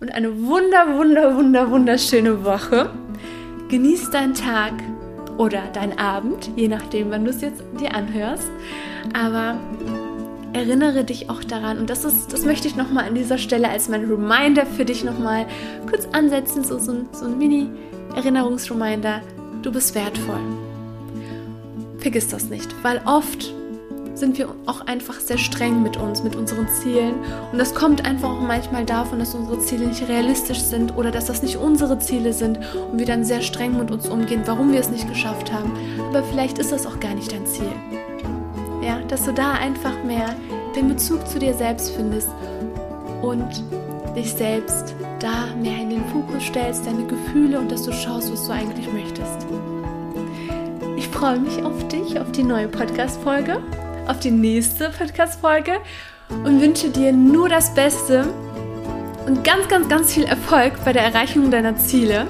und 0.00 0.12
eine 0.12 0.42
wunder, 0.44 0.96
wunder, 0.96 1.34
wunder, 1.36 1.70
wunderschöne 1.70 2.44
Woche. 2.44 2.90
Genieß 3.68 4.10
deinen 4.10 4.34
Tag 4.34 4.74
oder 5.38 5.62
dein 5.72 5.98
Abend, 5.98 6.50
je 6.56 6.68
nachdem, 6.68 7.10
wann 7.10 7.24
du 7.24 7.30
es 7.30 7.40
jetzt 7.40 7.62
dir 7.80 7.94
anhörst. 7.94 8.50
Aber 9.12 9.56
erinnere 10.52 11.04
dich 11.04 11.28
auch 11.28 11.44
daran 11.44 11.78
und 11.78 11.90
das 11.90 12.04
ist, 12.04 12.32
das 12.32 12.44
möchte 12.44 12.66
ich 12.66 12.76
nochmal 12.76 13.06
an 13.06 13.14
dieser 13.14 13.38
Stelle 13.38 13.68
als 13.68 13.88
mein 13.88 14.04
Reminder 14.04 14.64
für 14.64 14.84
dich 14.84 15.04
nochmal 15.04 15.46
kurz 15.88 16.06
ansetzen, 16.12 16.64
so, 16.64 16.78
so, 16.78 17.04
so 17.12 17.26
ein 17.26 17.38
Mini-Erinnerungsreminder. 17.38 19.20
Du 19.62 19.72
bist 19.72 19.94
wertvoll. 19.94 20.40
Vergiss 21.98 22.28
das 22.28 22.48
nicht, 22.48 22.74
weil 22.82 23.00
oft 23.04 23.52
sind 24.16 24.38
wir 24.38 24.48
auch 24.64 24.86
einfach 24.86 25.20
sehr 25.20 25.38
streng 25.38 25.82
mit 25.82 25.96
uns, 25.96 26.22
mit 26.22 26.36
unseren 26.36 26.66
Zielen. 26.68 27.14
Und 27.52 27.58
das 27.58 27.74
kommt 27.74 28.04
einfach 28.04 28.30
auch 28.30 28.40
manchmal 28.40 28.84
davon, 28.84 29.18
dass 29.18 29.34
unsere 29.34 29.58
Ziele 29.60 29.86
nicht 29.86 30.08
realistisch 30.08 30.60
sind 30.60 30.96
oder 30.96 31.10
dass 31.10 31.26
das 31.26 31.42
nicht 31.42 31.56
unsere 31.56 31.98
Ziele 31.98 32.32
sind 32.32 32.58
und 32.90 32.98
wir 32.98 33.06
dann 33.06 33.24
sehr 33.24 33.42
streng 33.42 33.76
mit 33.78 33.90
uns 33.90 34.08
umgehen, 34.08 34.42
warum 34.46 34.72
wir 34.72 34.80
es 34.80 34.88
nicht 34.88 35.08
geschafft 35.08 35.52
haben. 35.52 35.72
Aber 36.08 36.22
vielleicht 36.22 36.58
ist 36.58 36.72
das 36.72 36.86
auch 36.86 36.98
gar 36.98 37.14
nicht 37.14 37.30
dein 37.30 37.46
Ziel. 37.46 37.72
Ja, 38.82 39.00
dass 39.08 39.24
du 39.24 39.32
da 39.32 39.52
einfach 39.52 40.02
mehr 40.04 40.34
den 40.74 40.88
Bezug 40.88 41.26
zu 41.28 41.38
dir 41.38 41.54
selbst 41.54 41.90
findest 41.90 42.28
und 43.22 43.62
dich 44.16 44.32
selbst 44.32 44.94
da 45.18 45.46
mehr 45.60 45.78
in 45.78 45.90
den 45.90 46.04
Fokus 46.06 46.42
stellst, 46.44 46.86
deine 46.86 47.04
Gefühle 47.06 47.58
und 47.58 47.70
dass 47.70 47.82
du 47.82 47.92
schaust, 47.92 48.32
was 48.32 48.46
du 48.46 48.52
eigentlich 48.52 48.90
möchtest. 48.92 49.46
Ich 50.96 51.08
freue 51.08 51.40
mich 51.40 51.62
auf 51.62 51.88
dich, 51.88 52.18
auf 52.18 52.32
die 52.32 52.42
neue 52.42 52.68
Podcast-Folge 52.68 53.60
auf 54.06 54.20
die 54.20 54.30
nächste 54.30 54.90
Podcast-Folge 54.90 55.78
und 56.44 56.60
wünsche 56.60 56.88
dir 56.90 57.12
nur 57.12 57.48
das 57.48 57.74
Beste 57.74 58.26
und 59.26 59.44
ganz, 59.44 59.68
ganz, 59.68 59.88
ganz 59.88 60.14
viel 60.14 60.24
Erfolg 60.24 60.72
bei 60.84 60.92
der 60.92 61.02
Erreichung 61.02 61.50
deiner 61.50 61.76
Ziele. 61.76 62.26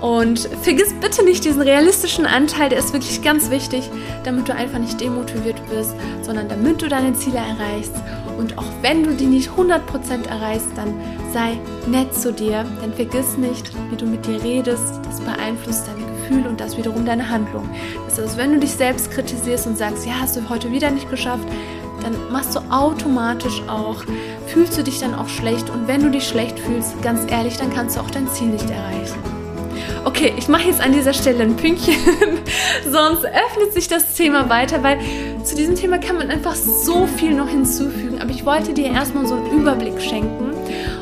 Und 0.00 0.48
vergiss 0.62 0.94
bitte 1.00 1.24
nicht 1.24 1.44
diesen 1.44 1.60
realistischen 1.60 2.24
Anteil, 2.24 2.68
der 2.68 2.78
ist 2.78 2.92
wirklich 2.92 3.20
ganz 3.20 3.50
wichtig, 3.50 3.90
damit 4.22 4.48
du 4.48 4.54
einfach 4.54 4.78
nicht 4.78 5.00
demotiviert 5.00 5.60
wirst, 5.70 5.94
sondern 6.22 6.48
damit 6.48 6.80
du 6.80 6.88
deine 6.88 7.14
Ziele 7.14 7.38
erreichst. 7.38 7.94
Und 8.38 8.56
auch 8.56 8.70
wenn 8.80 9.02
du 9.02 9.14
die 9.14 9.26
nicht 9.26 9.50
100% 9.50 10.28
erreichst, 10.28 10.68
dann 10.76 10.94
sei 11.32 11.58
nett 11.88 12.14
zu 12.14 12.32
dir, 12.32 12.64
denn 12.80 12.94
vergiss 12.94 13.36
nicht, 13.36 13.72
wie 13.90 13.96
du 13.96 14.06
mit 14.06 14.24
dir 14.24 14.40
redest, 14.42 15.00
das 15.02 15.20
beeinflusst 15.20 15.88
deine 15.88 15.97
Gefühle 16.28 16.48
und 16.48 16.60
das 16.60 16.76
wiederum 16.76 17.04
deine 17.06 17.28
Handlung. 17.30 17.68
Das 18.06 18.18
heißt, 18.18 18.36
wenn 18.36 18.52
du 18.52 18.60
dich 18.60 18.72
selbst 18.72 19.10
kritisierst 19.10 19.66
und 19.66 19.78
sagst, 19.78 20.06
ja, 20.06 20.12
hast 20.20 20.36
du 20.36 20.48
heute 20.48 20.70
wieder 20.70 20.90
nicht 20.90 21.10
geschafft, 21.10 21.48
dann 22.02 22.14
machst 22.30 22.54
du 22.54 22.60
automatisch 22.70 23.62
auch, 23.66 24.04
fühlst 24.46 24.78
du 24.78 24.82
dich 24.82 25.00
dann 25.00 25.14
auch 25.14 25.28
schlecht 25.28 25.68
und 25.70 25.88
wenn 25.88 26.02
du 26.02 26.10
dich 26.10 26.28
schlecht 26.28 26.58
fühlst, 26.58 27.00
ganz 27.02 27.30
ehrlich, 27.30 27.56
dann 27.56 27.72
kannst 27.72 27.96
du 27.96 28.00
auch 28.00 28.10
dein 28.10 28.28
Ziel 28.28 28.48
nicht 28.48 28.68
erreichen. 28.70 29.18
Okay, 30.04 30.32
ich 30.36 30.48
mache 30.48 30.68
jetzt 30.68 30.80
an 30.80 30.92
dieser 30.92 31.12
Stelle 31.12 31.42
ein 31.42 31.56
Pünktchen, 31.56 31.96
sonst 32.90 33.24
öffnet 33.24 33.72
sich 33.74 33.88
das 33.88 34.14
Thema 34.14 34.48
weiter, 34.48 34.82
weil 34.82 34.98
zu 35.42 35.56
diesem 35.56 35.74
Thema 35.74 35.98
kann 35.98 36.16
man 36.16 36.30
einfach 36.30 36.54
so 36.54 37.06
viel 37.06 37.34
noch 37.34 37.48
hinzufügen. 37.48 38.20
Aber 38.20 38.30
ich 38.30 38.44
wollte 38.46 38.72
dir 38.74 38.86
erstmal 38.86 39.26
so 39.26 39.34
einen 39.34 39.50
Überblick 39.50 40.00
schenken 40.00 40.52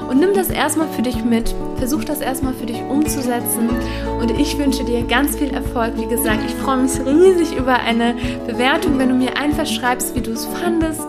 und 0.08 0.20
nimm 0.20 0.34
das 0.34 0.50
erstmal 0.50 0.88
für 0.88 1.02
dich 1.02 1.24
mit. 1.24 1.54
Versuch 1.76 2.04
das 2.04 2.20
erstmal 2.20 2.54
für 2.54 2.66
dich 2.66 2.80
umzusetzen. 2.82 3.68
Und 4.20 4.30
ich 4.38 4.58
wünsche 4.58 4.84
dir 4.84 5.02
ganz 5.02 5.36
viel 5.36 5.52
Erfolg. 5.52 5.92
Wie 5.96 6.06
gesagt, 6.06 6.40
ich 6.46 6.54
freue 6.54 6.82
mich 6.82 6.92
riesig 7.04 7.56
über 7.56 7.74
eine 7.74 8.14
Bewertung, 8.46 8.98
wenn 8.98 9.08
du 9.08 9.14
mir 9.14 9.36
einfach 9.36 9.66
schreibst, 9.66 10.14
wie 10.14 10.20
du 10.20 10.32
es 10.32 10.46
fandest. 10.46 11.02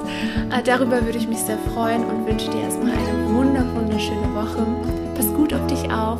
Äh, 0.52 0.64
darüber 0.64 1.04
würde 1.06 1.18
ich 1.18 1.28
mich 1.28 1.40
sehr 1.40 1.58
freuen 1.74 2.04
und 2.06 2.28
wünsche 2.28 2.50
dir 2.50 2.62
erstmal 2.62 2.92
eine 2.92 3.28
wunderschöne 3.34 4.34
Woche. 4.34 4.66
Pass 5.16 5.28
gut 5.34 5.54
auf 5.54 5.66
dich 5.68 5.90
auf. 5.92 6.20